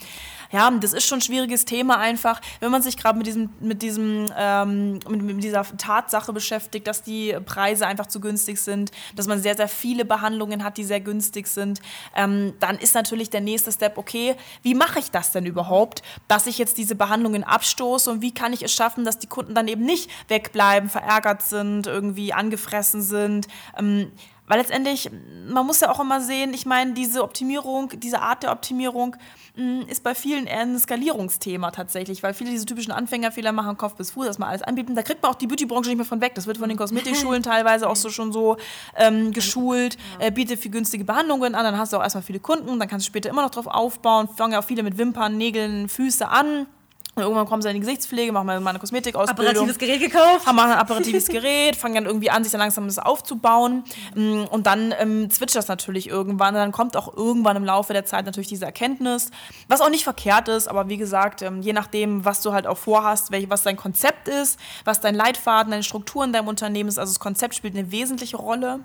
Ja, 0.52 0.70
das 0.70 0.92
ist 0.92 1.06
schon 1.06 1.18
ein 1.18 1.22
schwieriges 1.22 1.64
Thema 1.64 1.98
einfach, 1.98 2.40
wenn 2.60 2.70
man 2.70 2.82
sich 2.82 2.96
gerade 2.96 3.18
mit 3.18 3.26
diesem, 3.26 3.50
mit 3.60 3.82
diesem, 3.82 4.26
ähm, 4.36 5.00
mit, 5.08 5.22
mit 5.22 5.44
dieser 5.44 5.64
Tatsache 5.76 6.32
beschäftigt, 6.32 6.86
dass 6.86 7.02
die 7.02 7.36
Preise 7.44 7.86
einfach 7.86 8.06
zu 8.06 8.20
günstig 8.20 8.60
sind, 8.60 8.90
dass 9.14 9.26
man 9.26 9.40
sehr, 9.40 9.56
sehr 9.56 9.68
viele 9.68 10.04
Behandlungen 10.04 10.64
hat, 10.64 10.76
die 10.76 10.84
sehr 10.84 10.99
günstig 11.00 11.46
sind, 11.46 11.80
ähm, 12.14 12.54
dann 12.60 12.78
ist 12.78 12.94
natürlich 12.94 13.30
der 13.30 13.40
nächste 13.40 13.72
Step, 13.72 13.98
okay, 13.98 14.36
wie 14.62 14.74
mache 14.74 14.98
ich 14.98 15.10
das 15.10 15.32
denn 15.32 15.46
überhaupt, 15.46 16.02
dass 16.28 16.46
ich 16.46 16.58
jetzt 16.58 16.78
diese 16.78 16.94
Behandlungen 16.94 17.44
abstoße 17.44 18.10
und 18.10 18.22
wie 18.22 18.32
kann 18.32 18.52
ich 18.52 18.62
es 18.62 18.72
schaffen, 18.72 19.04
dass 19.04 19.18
die 19.18 19.26
Kunden 19.26 19.54
dann 19.54 19.68
eben 19.68 19.84
nicht 19.84 20.10
wegbleiben, 20.28 20.88
verärgert 20.88 21.42
sind, 21.42 21.86
irgendwie 21.86 22.32
angefressen 22.32 23.02
sind. 23.02 23.48
Ähm, 23.78 24.12
weil 24.50 24.58
letztendlich, 24.58 25.08
man 25.46 25.64
muss 25.64 25.78
ja 25.78 25.92
auch 25.92 26.00
immer 26.00 26.20
sehen, 26.20 26.52
ich 26.52 26.66
meine, 26.66 26.92
diese 26.92 27.22
Optimierung, 27.22 27.92
diese 28.00 28.20
Art 28.20 28.42
der 28.42 28.50
Optimierung 28.50 29.14
mh, 29.54 29.62
mm, 29.62 29.82
ist 29.82 30.02
bei 30.02 30.12
vielen 30.12 30.48
eher 30.48 30.62
ein 30.62 30.76
Skalierungsthema 30.76 31.70
tatsächlich, 31.70 32.24
weil 32.24 32.34
viele 32.34 32.50
diese 32.50 32.66
typischen 32.66 32.90
Anfängerfehler 32.90 33.52
machen, 33.52 33.76
Kopf 33.76 33.94
bis 33.94 34.10
Fuß, 34.10 34.26
erstmal 34.26 34.48
alles 34.48 34.62
anbieten. 34.62 34.96
Da 34.96 35.02
kriegt 35.02 35.22
man 35.22 35.30
auch 35.30 35.36
die 35.36 35.46
Beautybranche 35.46 35.90
nicht 35.90 35.98
mehr 35.98 36.04
von 36.04 36.20
weg. 36.20 36.34
Das 36.34 36.48
wird 36.48 36.58
von 36.58 36.68
den 36.68 36.76
Kosmetikschulen 36.76 37.42
teilweise 37.44 37.88
auch 37.88 37.94
so 37.94 38.10
schon 38.10 38.32
so 38.32 38.56
ähm, 38.96 39.30
geschult. 39.30 39.96
Äh, 40.18 40.32
biete 40.32 40.56
viel 40.56 40.72
günstige 40.72 41.04
Behandlungen 41.04 41.54
an, 41.54 41.62
dann 41.62 41.78
hast 41.78 41.92
du 41.92 41.98
auch 41.98 42.02
erstmal 42.02 42.24
viele 42.24 42.40
Kunden, 42.40 42.80
dann 42.80 42.88
kannst 42.88 43.06
du 43.06 43.10
später 43.10 43.30
immer 43.30 43.42
noch 43.42 43.50
drauf 43.50 43.68
aufbauen. 43.68 44.28
Fangen 44.36 44.54
ja 44.54 44.58
auch 44.58 44.64
viele 44.64 44.82
mit 44.82 44.98
Wimpern, 44.98 45.36
Nägeln, 45.36 45.88
Füße 45.88 46.28
an 46.28 46.66
und 47.20 47.26
irgendwann 47.26 47.46
kommen 47.46 47.62
sie 47.62 47.68
in 47.68 47.74
die 47.74 47.80
Gesichtspflege, 47.80 48.32
machen 48.32 48.46
mal 48.46 48.66
eine 48.66 48.78
Kosmetikausbildung. 48.78 49.46
Apparatives 49.46 49.78
Gerät 49.78 50.00
gekauft. 50.00 50.46
Haben 50.46 50.58
ein 50.58 50.72
apparatives 50.72 51.28
Gerät, 51.28 51.76
fangen 51.76 51.94
dann 51.94 52.06
irgendwie 52.06 52.30
an, 52.30 52.42
sich 52.42 52.52
dann 52.52 52.60
langsam 52.60 52.86
das 52.86 52.98
aufzubauen. 52.98 53.84
Mm, 54.14 54.44
und 54.50 54.66
dann 54.66 54.94
ähm, 54.98 55.30
zwitscht 55.30 55.56
das 55.56 55.68
natürlich 55.68 56.08
irgendwann. 56.08 56.54
Und 56.54 56.60
dann 56.60 56.72
kommt 56.72 56.96
auch 56.96 57.16
irgendwann 57.16 57.56
im 57.56 57.64
Laufe 57.64 57.92
der 57.92 58.04
Zeit 58.04 58.26
natürlich 58.26 58.48
diese 58.48 58.64
Erkenntnis, 58.64 59.30
was 59.68 59.80
auch 59.80 59.90
nicht 59.90 60.04
verkehrt 60.04 60.48
ist, 60.48 60.68
aber 60.68 60.88
wie 60.88 60.96
gesagt, 60.96 61.42
ähm, 61.42 61.62
je 61.62 61.72
nachdem, 61.72 62.24
was 62.24 62.42
du 62.42 62.52
halt 62.52 62.66
auch 62.66 62.78
vorhast, 62.78 63.30
welch, 63.30 63.50
was 63.50 63.62
dein 63.62 63.76
Konzept 63.76 64.28
ist, 64.28 64.58
was 64.84 65.00
dein 65.00 65.14
Leitfaden, 65.14 65.70
deine 65.70 65.82
Struktur 65.82 66.24
in 66.24 66.32
deinem 66.32 66.48
Unternehmen 66.48 66.88
ist, 66.88 66.98
also 66.98 67.12
das 67.12 67.20
Konzept 67.20 67.54
spielt 67.54 67.76
eine 67.76 67.90
wesentliche 67.92 68.36
Rolle 68.36 68.80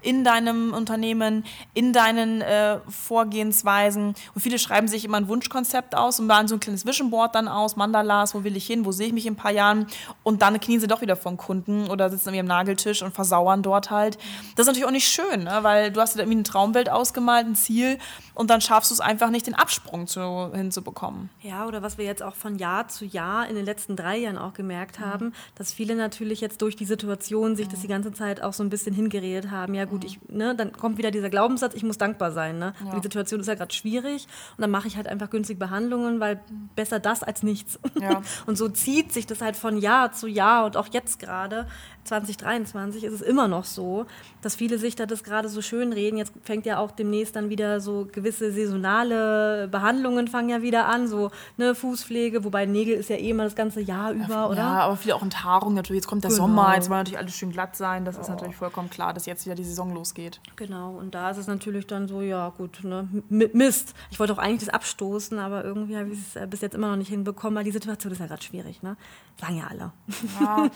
in 0.00 0.24
deinem 0.24 0.72
Unternehmen, 0.72 1.44
in 1.74 1.92
deinen 1.92 2.40
äh, 2.40 2.78
Vorgehensweisen. 2.88 4.14
Und 4.34 4.40
viele 4.40 4.58
schreiben 4.58 4.88
sich 4.88 5.04
immer 5.04 5.16
ein 5.16 5.28
Wunschkonzept 5.28 5.96
aus 5.96 6.20
und 6.20 6.26
machen 6.26 6.48
so 6.48 6.56
ein 6.56 6.60
kleines 6.60 6.86
Vision 6.86 7.10
Board 7.10 7.34
dann 7.34 7.48
aus, 7.48 7.67
Mandalas, 7.76 8.34
wo 8.34 8.44
will 8.44 8.56
ich 8.56 8.66
hin, 8.66 8.84
wo 8.84 8.92
sehe 8.92 9.08
ich 9.08 9.12
mich 9.12 9.26
in 9.26 9.34
ein 9.34 9.36
paar 9.36 9.52
Jahren. 9.52 9.86
Und 10.22 10.42
dann 10.42 10.60
knien 10.60 10.80
sie 10.80 10.86
doch 10.86 11.00
wieder 11.00 11.16
vor 11.16 11.36
Kunden 11.36 11.88
oder 11.88 12.10
sitzen 12.10 12.28
irgendwie 12.28 12.40
am 12.40 12.46
Nageltisch 12.46 13.02
und 13.02 13.14
versauern 13.14 13.62
dort 13.62 13.90
halt. 13.90 14.16
Das 14.56 14.64
ist 14.64 14.66
natürlich 14.66 14.86
auch 14.86 14.90
nicht 14.90 15.08
schön, 15.08 15.44
ne? 15.44 15.58
weil 15.62 15.90
du 15.90 16.00
hast 16.00 16.14
dir 16.14 16.20
irgendwie 16.20 16.38
eine 16.38 16.44
Traumwelt 16.44 16.90
ausgemalt, 16.90 17.46
ein 17.46 17.54
Ziel 17.54 17.98
und 18.34 18.50
dann 18.50 18.60
schaffst 18.60 18.90
du 18.90 18.94
es 18.94 19.00
einfach 19.00 19.30
nicht, 19.30 19.46
den 19.46 19.54
Absprung 19.54 20.06
zu, 20.06 20.52
hinzubekommen. 20.54 21.30
Ja, 21.42 21.66
oder 21.66 21.82
was 21.82 21.98
wir 21.98 22.04
jetzt 22.04 22.22
auch 22.22 22.34
von 22.34 22.56
Jahr 22.56 22.88
zu 22.88 23.04
Jahr 23.04 23.48
in 23.48 23.56
den 23.56 23.64
letzten 23.64 23.96
drei 23.96 24.16
Jahren 24.18 24.38
auch 24.38 24.54
gemerkt 24.54 25.00
mhm. 25.00 25.04
haben, 25.04 25.32
dass 25.54 25.72
viele 25.72 25.96
natürlich 25.96 26.40
jetzt 26.40 26.62
durch 26.62 26.76
die 26.76 26.84
Situation 26.84 27.56
sich 27.56 27.66
mhm. 27.66 27.70
das 27.70 27.80
die 27.80 27.88
ganze 27.88 28.12
Zeit 28.12 28.42
auch 28.42 28.52
so 28.52 28.62
ein 28.62 28.70
bisschen 28.70 28.94
hingeredet 28.94 29.50
haben. 29.50 29.74
Ja, 29.74 29.84
gut, 29.84 30.04
ich, 30.04 30.20
ne, 30.28 30.54
dann 30.54 30.72
kommt 30.72 30.98
wieder 30.98 31.10
dieser 31.10 31.30
Glaubenssatz, 31.30 31.74
ich 31.74 31.82
muss 31.82 31.98
dankbar 31.98 32.32
sein. 32.32 32.58
Ne? 32.58 32.74
Ja. 32.84 32.94
Die 32.94 33.02
Situation 33.02 33.40
ist 33.40 33.46
ja 33.46 33.54
gerade 33.54 33.74
schwierig 33.74 34.26
und 34.56 34.62
dann 34.62 34.70
mache 34.70 34.88
ich 34.88 34.96
halt 34.96 35.08
einfach 35.08 35.30
günstige 35.30 35.58
Behandlungen, 35.58 36.20
weil 36.20 36.40
besser 36.76 37.00
das 37.00 37.22
als 37.22 37.42
nichts. 37.48 37.78
Ja. 38.00 38.22
und 38.46 38.56
so 38.56 38.68
zieht 38.68 39.12
sich 39.12 39.26
das 39.26 39.40
halt 39.40 39.56
von 39.56 39.78
Jahr 39.78 40.12
zu 40.12 40.26
Jahr 40.26 40.66
und 40.66 40.76
auch 40.76 40.88
jetzt 40.92 41.18
gerade 41.18 41.66
2023 42.08 43.04
ist 43.04 43.12
es 43.12 43.20
immer 43.20 43.48
noch 43.48 43.64
so, 43.64 44.06
dass 44.40 44.56
viele 44.56 44.78
sich 44.78 44.96
da 44.96 45.06
das 45.06 45.22
gerade 45.22 45.48
so 45.48 45.62
schön 45.62 45.92
reden. 45.92 46.16
Jetzt 46.16 46.32
fängt 46.42 46.66
ja 46.66 46.78
auch 46.78 46.90
demnächst 46.90 47.36
dann 47.36 47.50
wieder 47.50 47.80
so 47.80 48.08
gewisse 48.10 48.52
saisonale 48.52 49.68
Behandlungen 49.68 50.28
fangen 50.28 50.48
ja 50.48 50.62
wieder 50.62 50.86
an, 50.86 51.06
so 51.06 51.30
ne, 51.56 51.74
Fußpflege, 51.74 52.44
wobei 52.44 52.66
Nägel 52.66 52.94
ist 52.94 53.10
ja 53.10 53.16
eh 53.16 53.30
immer 53.30 53.44
das 53.44 53.54
ganze 53.54 53.80
Jahr 53.80 54.12
über, 54.12 54.28
ja, 54.28 54.46
oder? 54.46 54.56
Ja, 54.56 54.80
aber 54.80 54.96
viele 54.96 55.14
auch 55.14 55.22
Enthaarung 55.22 55.74
natürlich. 55.74 56.00
Jetzt 56.00 56.08
kommt 56.08 56.24
der 56.24 56.30
genau. 56.30 56.42
Sommer, 56.42 56.74
jetzt 56.74 56.86
soll 56.86 56.96
natürlich 56.96 57.18
alles 57.18 57.34
schön 57.34 57.52
glatt 57.52 57.76
sein. 57.76 58.04
Das 58.04 58.16
oh. 58.16 58.20
ist 58.20 58.28
natürlich 58.28 58.56
vollkommen 58.56 58.90
klar, 58.90 59.12
dass 59.12 59.26
jetzt 59.26 59.44
wieder 59.44 59.54
die 59.54 59.64
Saison 59.64 59.94
losgeht. 59.94 60.40
Genau, 60.56 60.92
und 60.92 61.14
da 61.14 61.30
ist 61.30 61.38
es 61.38 61.46
natürlich 61.46 61.86
dann 61.86 62.08
so, 62.08 62.20
ja 62.20 62.48
gut, 62.50 62.82
ne, 62.84 63.08
Mist. 63.28 63.94
Ich 64.10 64.18
wollte 64.18 64.32
auch 64.32 64.38
eigentlich 64.38 64.60
das 64.60 64.74
abstoßen, 64.74 65.38
aber 65.38 65.64
irgendwie 65.64 65.96
habe 65.96 66.08
ich 66.10 66.18
es 66.18 66.36
äh, 66.36 66.46
bis 66.46 66.60
jetzt 66.60 66.74
immer 66.74 66.88
noch 66.88 66.96
nicht 66.96 67.08
hinbekommen, 67.08 67.37
weil 67.54 67.64
die 67.64 67.70
Situation 67.70 68.12
ist 68.12 68.18
ja 68.18 68.26
gerade 68.26 68.42
schwierig, 68.42 68.82
ne? 68.82 68.96
Sagen 69.40 69.58
ja 69.58 69.66
alle. 69.68 69.92
Ja, 70.40 70.68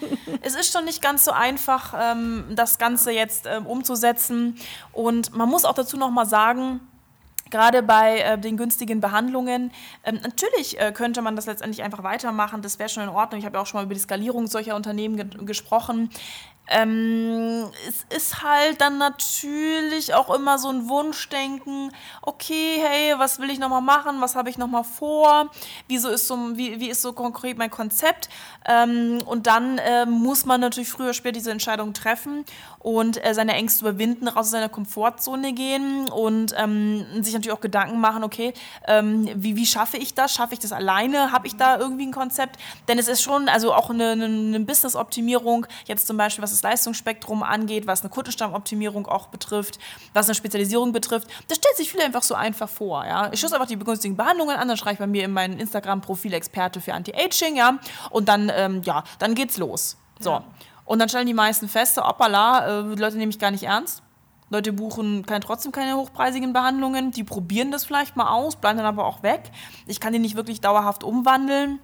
es 0.43 0.55
ist 0.55 0.73
schon 0.73 0.85
nicht 0.85 1.03
ganz 1.03 1.25
so 1.25 1.33
einfach, 1.33 1.95
ähm, 1.99 2.45
das 2.55 2.79
Ganze 2.79 3.13
jetzt 3.13 3.47
ähm, 3.47 3.67
umzusetzen. 3.67 4.57
Und 4.93 5.35
man 5.37 5.49
muss 5.49 5.65
auch 5.65 5.75
dazu 5.75 5.97
noch 5.97 6.11
mal 6.11 6.27
sagen, 6.27 6.81
gerade 7.53 7.83
bei 7.83 8.19
äh, 8.19 8.39
den 8.39 8.57
günstigen 8.57 9.01
Behandlungen. 9.01 9.71
Ähm, 10.05 10.19
natürlich 10.23 10.81
äh, 10.81 10.91
könnte 10.93 11.23
man 11.23 11.37
das 11.37 11.47
letztendlich 11.47 11.85
einfach 11.85 12.03
weitermachen, 12.03 12.63
das 12.63 12.79
wäre 12.79 12.89
schon 12.89 13.05
in 13.05 13.09
Ordnung. 13.09 13.39
Ich 13.39 13.47
habe 13.47 13.57
ja 13.57 13.63
auch 13.63 13.67
schon 13.67 13.79
mal 13.79 13.85
über 13.85 13.95
die 13.95 14.01
Skalierung 14.01 14.49
solcher 14.49 14.75
Unternehmen 14.75 15.17
ge 15.17 15.27
gesprochen. 15.45 16.11
ähm, 16.69 17.71
es 17.89 18.07
ist 18.17 18.43
halt 18.43 18.81
dann 18.81 18.97
natürlich 18.99 20.15
auch 20.15 20.35
immer 20.35 20.59
so 20.59 20.69
ein 20.69 20.89
Wunschdenken, 20.89 21.93
okay, 22.23 22.81
hey, 22.81 23.15
was 23.19 23.41
will 23.41 23.51
ich 23.51 23.59
nochmal 23.59 23.83
machen, 23.83 24.21
was 24.21 24.37
habe 24.37 24.49
ich 24.49 24.59
nochmal 24.59 24.85
vor, 24.85 25.51
Wieso 25.89 26.09
ist 26.09 26.27
so, 26.27 26.37
wie, 26.55 26.81
wie 26.81 26.89
ist 26.89 27.03
so 27.03 27.13
konkret 27.13 27.59
mein 27.59 27.71
Konzept 27.71 28.29
ähm, 28.67 29.21
und 29.27 29.47
dann 29.47 29.79
äh, 29.79 30.07
muss 30.07 30.47
man 30.47 30.61
natürlich 30.61 30.89
früher 30.89 31.07
oder 31.07 31.15
später 31.15 31.33
diese 31.33 31.51
Entscheidung 31.51 31.93
treffen 31.93 32.45
und 32.79 33.25
äh, 33.25 33.35
seine 33.35 33.55
Ängste 33.55 33.85
überwinden, 33.85 34.29
raus 34.29 34.43
aus 34.43 34.51
seiner 34.51 34.69
Komfortzone 34.69 35.53
gehen 35.53 36.09
und 36.09 36.55
ähm, 36.57 37.05
sich 37.23 37.35
natürlich 37.43 37.57
auch 37.57 37.61
Gedanken 37.61 38.01
machen, 38.01 38.25
okay, 38.25 38.55
ähm, 38.87 39.29
wie, 39.35 39.57
wie 39.57 39.67
schaffe 39.67 39.97
ich 39.97 40.15
das, 40.15 40.33
schaffe 40.33 40.55
ich 40.55 40.61
das 40.61 40.73
alleine, 40.73 41.33
habe 41.33 41.47
ich 41.47 41.57
da 41.57 41.79
irgendwie 41.79 42.07
ein 42.07 42.13
Konzept, 42.13 42.59
denn 42.89 42.99
es 42.99 43.09
ist 43.09 43.23
schon, 43.23 43.49
also 43.49 43.75
auch 43.75 43.91
eine, 43.91 44.13
eine 44.13 44.61
Business-Optimierung, 44.61 45.67
jetzt 45.87 46.07
zum 46.07 46.17
Beispiel 46.17 46.43
was 46.43 46.51
das 46.51 46.63
Leistungsspektrum 46.63 47.43
angeht, 47.43 47.87
was 47.87 48.03
eine 48.03 48.11
Kundenstammoptimierung 48.11 49.07
auch 49.07 49.29
betrifft, 49.29 49.79
was 50.15 50.27
eine 50.27 50.35
Spezialisierung 50.35 50.93
betrifft, 50.93 51.29
das 51.49 51.59
stellt 51.59 51.77
sich 51.77 51.91
viele 51.91 52.05
einfach 52.05 52.23
so 52.23 52.35
einfach 52.35 52.69
vor. 52.69 53.05
Ja? 53.05 53.31
Ich 53.33 53.41
schaue 53.41 53.53
einfach 53.53 53.67
die 53.67 53.77
begünstigten 53.77 54.17
Behandlungen 54.17 54.57
an, 54.57 54.69
dann 54.69 54.77
schreibe 54.77 54.95
ich 54.95 54.99
bei 54.99 55.07
mir 55.07 55.25
in 55.25 55.33
mein 55.33 55.59
Instagram-Profil 55.59 56.33
Experte 56.33 56.81
für 56.81 56.95
Anti-Aging, 56.95 57.57
ja, 57.57 57.79
und 58.11 58.29
dann, 58.29 58.51
ähm, 58.55 58.83
ja, 58.85 59.05
dann 59.19 59.35
geht's 59.35 59.59
los. 59.59 59.97
So. 60.21 60.31
Ja. 60.31 60.45
Und 60.85 60.99
dann 60.99 61.09
stellen 61.09 61.27
die 61.27 61.35
meisten 61.35 61.69
fest, 61.69 61.97
hoppala, 61.97 62.81
äh, 62.81 62.81
Leute 62.95 63.17
nehme 63.17 63.31
ich 63.31 63.39
gar 63.39 63.51
nicht 63.51 63.65
ernst. 63.65 64.03
Leute 64.53 64.73
buchen 64.73 65.25
kein, 65.25 65.41
trotzdem 65.41 65.73
keine 65.73 65.97
hochpreisigen 65.97 66.53
Behandlungen, 66.53 67.11
die 67.11 67.25
probieren 67.25 67.71
das 67.71 67.85
vielleicht 67.85 68.17
mal 68.17 68.29
aus, 68.29 68.57
bleiben 68.57 68.77
dann 68.77 68.87
aber 68.87 69.07
auch 69.07 69.23
weg. 69.23 69.51
Ich 69.87 69.99
kann 69.99 70.13
die 70.13 70.19
nicht 70.19 70.37
wirklich 70.37 70.61
dauerhaft 70.61 71.05
umwandeln. 71.05 71.81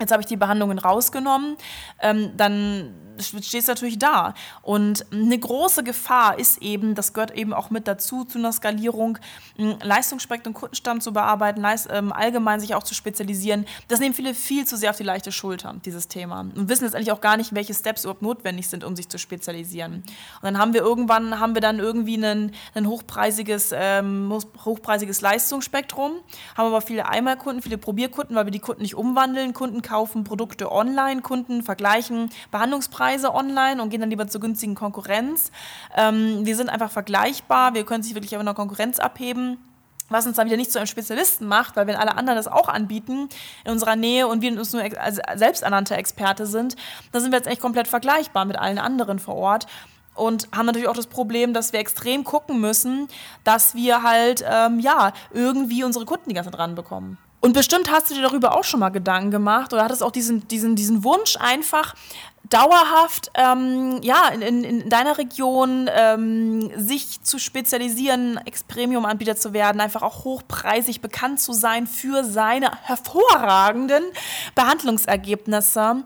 Jetzt 0.00 0.12
habe 0.12 0.20
ich 0.20 0.26
die 0.26 0.36
Behandlungen 0.36 0.78
rausgenommen. 0.78 1.56
Ähm, 2.00 2.32
dann 2.36 2.94
stehst 3.20 3.68
du 3.68 3.72
natürlich 3.72 3.98
da. 3.98 4.34
Und 4.62 5.06
eine 5.12 5.38
große 5.38 5.82
Gefahr 5.82 6.38
ist 6.38 6.62
eben, 6.62 6.94
das 6.94 7.12
gehört 7.12 7.32
eben 7.32 7.52
auch 7.52 7.70
mit 7.70 7.88
dazu, 7.88 8.24
zu 8.24 8.38
einer 8.38 8.52
Skalierung, 8.52 9.18
Leistungsspektrum, 9.56 10.54
Kundenstamm 10.54 11.00
zu 11.00 11.12
bearbeiten, 11.12 11.64
ähm, 11.90 12.12
allgemein 12.12 12.60
sich 12.60 12.74
auch 12.74 12.82
zu 12.82 12.94
spezialisieren. 12.94 13.66
Das 13.88 14.00
nehmen 14.00 14.14
viele 14.14 14.34
viel 14.34 14.66
zu 14.66 14.76
sehr 14.76 14.90
auf 14.90 14.96
die 14.96 15.02
leichte 15.02 15.32
Schulter, 15.32 15.74
dieses 15.84 16.08
Thema. 16.08 16.40
Und 16.40 16.68
wissen 16.68 16.84
letztendlich 16.84 17.12
auch 17.12 17.20
gar 17.20 17.36
nicht, 17.36 17.54
welche 17.54 17.74
Steps 17.74 18.04
überhaupt 18.04 18.22
notwendig 18.22 18.68
sind, 18.68 18.84
um 18.84 18.94
sich 18.96 19.08
zu 19.08 19.18
spezialisieren. 19.18 19.94
Und 19.94 20.04
dann 20.42 20.58
haben 20.58 20.74
wir 20.74 20.82
irgendwann, 20.82 21.40
haben 21.40 21.54
wir 21.54 21.60
dann 21.60 21.78
irgendwie 21.78 22.16
ein, 22.16 22.52
ein 22.74 22.86
hochpreisiges, 22.86 23.72
ähm, 23.74 24.32
hochpreisiges 24.64 25.20
Leistungsspektrum, 25.20 26.12
haben 26.56 26.66
aber 26.66 26.80
viele 26.80 27.08
Einmalkunden, 27.08 27.62
viele 27.62 27.78
Probierkunden, 27.78 28.36
weil 28.36 28.46
wir 28.46 28.52
die 28.52 28.60
Kunden 28.60 28.82
nicht 28.82 28.94
umwandeln. 28.94 29.52
Kunden 29.54 29.82
kaufen 29.82 30.24
Produkte 30.24 30.70
online, 30.70 31.22
Kunden 31.22 31.62
vergleichen 31.62 32.30
Behandlungspreise 32.50 33.07
Preise 33.08 33.34
online 33.34 33.80
und 33.80 33.88
gehen 33.88 34.00
dann 34.00 34.10
lieber 34.10 34.26
zur 34.26 34.42
günstigen 34.42 34.74
Konkurrenz. 34.74 35.50
Ähm, 35.96 36.44
wir 36.44 36.56
sind 36.56 36.68
einfach 36.68 36.90
vergleichbar, 36.90 37.72
wir 37.72 37.84
können 37.84 38.02
sich 38.02 38.14
wirklich 38.14 38.36
auf 38.36 38.40
einer 38.40 38.54
Konkurrenz 38.54 38.98
abheben 38.98 39.58
was 40.10 40.26
uns 40.26 40.36
dann 40.36 40.46
wieder 40.46 40.56
nicht 40.56 40.72
zu 40.72 40.78
einem 40.78 40.86
Spezialisten 40.86 41.46
macht, 41.46 41.76
weil 41.76 41.86
wenn 41.86 41.94
alle 41.94 42.16
anderen 42.16 42.38
das 42.38 42.48
auch 42.48 42.70
anbieten 42.70 43.28
in 43.66 43.72
unserer 43.72 43.94
Nähe 43.94 44.26
und 44.26 44.40
wir 44.40 44.50
uns 44.52 44.72
nur 44.72 44.82
als 44.82 45.20
selbsternannte 45.34 45.96
Experte 45.96 46.46
sind, 46.46 46.76
dann 47.12 47.20
sind 47.20 47.30
wir 47.30 47.36
jetzt 47.36 47.46
echt 47.46 47.60
komplett 47.60 47.88
vergleichbar 47.88 48.46
mit 48.46 48.58
allen 48.58 48.78
anderen 48.78 49.18
vor 49.18 49.34
Ort 49.34 49.66
und 50.14 50.48
haben 50.56 50.64
natürlich 50.64 50.88
auch 50.88 50.96
das 50.96 51.08
Problem, 51.08 51.52
dass 51.52 51.74
wir 51.74 51.80
extrem 51.80 52.24
gucken 52.24 52.58
müssen, 52.58 53.08
dass 53.44 53.74
wir 53.74 54.02
halt 54.02 54.42
ähm, 54.50 54.80
ja 54.80 55.12
irgendwie 55.30 55.84
unsere 55.84 56.06
Kunden 56.06 56.30
die 56.30 56.34
ganze 56.34 56.50
Zeit 56.50 56.58
dran 56.58 56.74
bekommen. 56.74 57.18
Und 57.40 57.52
bestimmt 57.52 57.90
hast 57.90 58.10
du 58.10 58.14
dir 58.14 58.22
darüber 58.22 58.56
auch 58.56 58.64
schon 58.64 58.80
mal 58.80 58.88
Gedanken 58.88 59.30
gemacht 59.30 59.72
oder 59.72 59.84
hattest 59.84 60.02
auch 60.02 60.10
diesen, 60.10 60.48
diesen, 60.48 60.74
diesen 60.74 61.04
Wunsch 61.04 61.36
einfach 61.38 61.94
dauerhaft 62.50 63.30
ähm, 63.34 64.00
ja, 64.02 64.28
in, 64.28 64.64
in, 64.64 64.88
deiner 64.88 65.18
Region 65.18 65.88
ähm, 65.94 66.70
sich 66.76 67.22
zu 67.22 67.38
spezialisieren, 67.38 68.40
Ex-Premium-Anbieter 68.44 69.36
zu 69.36 69.52
werden, 69.52 69.80
einfach 69.80 70.02
auch 70.02 70.24
hochpreisig 70.24 71.00
bekannt 71.00 71.40
zu 71.40 71.52
sein 71.52 71.86
für 71.86 72.24
seine 72.24 72.70
hervorragenden 72.82 74.04
Behandlungsergebnisse. 74.54 76.04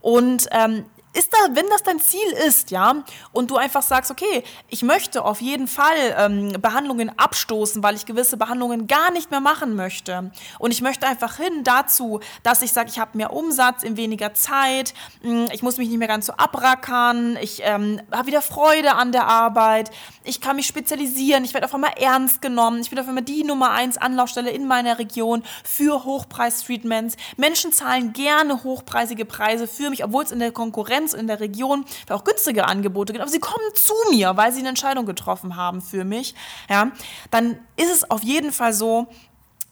Und 0.00 0.48
ähm, 0.50 0.84
ist 1.14 1.32
da, 1.32 1.38
wenn 1.54 1.68
das 1.68 1.82
dein 1.84 2.00
Ziel 2.00 2.28
ist, 2.46 2.72
ja, 2.72 2.96
und 3.32 3.50
du 3.50 3.56
einfach 3.56 3.82
sagst, 3.82 4.10
okay, 4.10 4.42
ich 4.68 4.82
möchte 4.82 5.24
auf 5.24 5.40
jeden 5.40 5.68
Fall 5.68 5.94
ähm, 6.18 6.60
Behandlungen 6.60 7.16
abstoßen, 7.16 7.82
weil 7.82 7.94
ich 7.94 8.04
gewisse 8.04 8.36
Behandlungen 8.36 8.88
gar 8.88 9.12
nicht 9.12 9.30
mehr 9.30 9.40
machen 9.40 9.76
möchte. 9.76 10.32
Und 10.58 10.72
ich 10.72 10.82
möchte 10.82 11.06
einfach 11.06 11.36
hin 11.36 11.62
dazu, 11.62 12.20
dass 12.42 12.62
ich 12.62 12.72
sage, 12.72 12.90
ich 12.90 12.98
habe 12.98 13.16
mehr 13.16 13.32
Umsatz 13.32 13.84
in 13.84 13.96
weniger 13.96 14.34
Zeit, 14.34 14.92
hm, 15.22 15.46
ich 15.52 15.62
muss 15.62 15.78
mich 15.78 15.88
nicht 15.88 15.98
mehr 15.98 16.08
ganz 16.08 16.26
so 16.26 16.32
abrackern, 16.32 17.38
ich 17.40 17.60
ähm, 17.62 18.00
habe 18.10 18.26
wieder 18.26 18.42
Freude 18.42 18.94
an 18.94 19.12
der 19.12 19.28
Arbeit, 19.28 19.90
ich 20.24 20.40
kann 20.40 20.56
mich 20.56 20.66
spezialisieren, 20.66 21.44
ich 21.44 21.54
werde 21.54 21.66
auf 21.66 21.74
einmal 21.74 21.92
ernst 21.96 22.42
genommen, 22.42 22.80
ich 22.80 22.90
bin 22.90 22.98
auf 22.98 23.06
einmal 23.06 23.22
die 23.22 23.44
Nummer 23.44 23.70
eins 23.70 23.98
Anlaufstelle 23.98 24.50
in 24.50 24.66
meiner 24.66 24.98
Region 24.98 25.44
für 25.62 26.04
Hochpreis-Treatments. 26.04 27.16
Menschen 27.36 27.72
zahlen 27.72 28.12
gerne 28.12 28.64
hochpreisige 28.64 29.24
Preise 29.24 29.68
für 29.68 29.90
mich, 29.90 30.02
obwohl 30.02 30.24
es 30.24 30.32
in 30.32 30.40
der 30.40 30.50
Konkurrenz 30.50 31.03
Konkurrenz 31.04 31.14
in 31.14 31.26
der 31.26 31.40
Region 31.40 31.84
auch 32.10 32.24
günstige 32.24 32.66
Angebote 32.66 33.12
gibt, 33.12 33.22
aber 33.22 33.30
sie 33.30 33.40
kommen 33.40 33.74
zu 33.74 33.94
mir, 34.10 34.36
weil 34.36 34.52
sie 34.52 34.60
eine 34.60 34.70
Entscheidung 34.70 35.06
getroffen 35.06 35.56
haben 35.56 35.80
für 35.80 36.04
mich, 36.04 36.34
ja, 36.68 36.92
dann 37.30 37.58
ist 37.76 37.92
es 37.92 38.10
auf 38.10 38.22
jeden 38.22 38.52
Fall 38.52 38.72
so, 38.72 39.08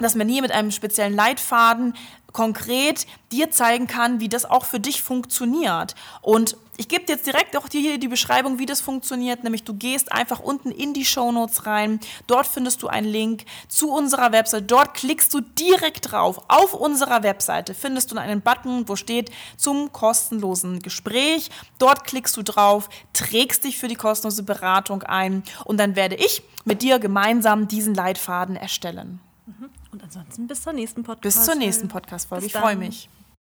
dass 0.03 0.15
man 0.15 0.29
hier 0.29 0.43
mit 0.43 0.53
einem 0.53 0.71
speziellen 0.71 1.15
Leitfaden 1.15 1.95
konkret 2.33 3.07
dir 3.31 3.51
zeigen 3.51 3.87
kann, 3.87 4.21
wie 4.21 4.29
das 4.29 4.45
auch 4.45 4.65
für 4.65 4.81
dich 4.81 5.03
funktioniert. 5.03 5.95
Und 6.23 6.57
ich 6.79 6.89
gebe 6.89 7.05
dir 7.05 7.13
jetzt 7.13 7.27
direkt 7.27 7.57
auch 7.57 7.69
hier 7.71 7.99
die 7.99 8.09
Beschreibung, 8.09 8.59
wie 8.59 8.67
das 8.67 8.81
funktioniert, 8.81 9.45
nämlich 9.45 9.63
du 9.63 9.75
gehst 9.75 10.11
einfach 10.11 10.41
unten 10.41 10.71
in 10.71 10.95
die 10.95 11.05
Show 11.05 11.31
Notes 11.31 11.67
rein, 11.67 12.01
dort 12.27 12.47
findest 12.47 12.83
du 12.83 12.89
einen 12.89 13.07
Link 13.07 13.45
zu 13.69 13.93
unserer 13.93 14.33
Website, 14.33 14.71
dort 14.71 14.95
klickst 14.95 15.35
du 15.35 15.41
direkt 15.41 16.11
drauf. 16.11 16.43
Auf 16.49 16.73
unserer 16.73 17.23
Webseite 17.23 17.75
findest 17.75 18.11
du 18.11 18.17
einen 18.17 18.41
Button, 18.41 18.89
wo 18.89 18.97
steht 18.97 19.31
zum 19.59 19.93
kostenlosen 19.93 20.81
Gespräch. 20.81 21.51
Dort 21.79 22.05
klickst 22.05 22.37
du 22.39 22.43
drauf, 22.43 22.89
trägst 23.13 23.65
dich 23.65 23.77
für 23.77 23.89
die 23.89 23.95
kostenlose 23.95 24.43
Beratung 24.43 25.03
ein 25.03 25.43
und 25.65 25.79
dann 25.79 25.95
werde 25.95 26.15
ich 26.15 26.43
mit 26.65 26.81
dir 26.81 26.99
gemeinsam 26.99 27.69
diesen 27.69 27.95
Leitfaden 27.95 28.57
erstellen. 28.57 29.21
Und 29.93 30.03
ansonsten 30.03 30.47
bis 30.47 30.63
zur 30.63 30.73
nächsten 30.73 31.03
Podcast. 31.03 31.23
Bis 31.37 31.45
zur 31.45 31.55
nächsten 31.55 31.89
Podcast-Folge. 31.89 32.47
Ich 32.47 32.53
freue 32.53 32.77
mich. 32.77 33.09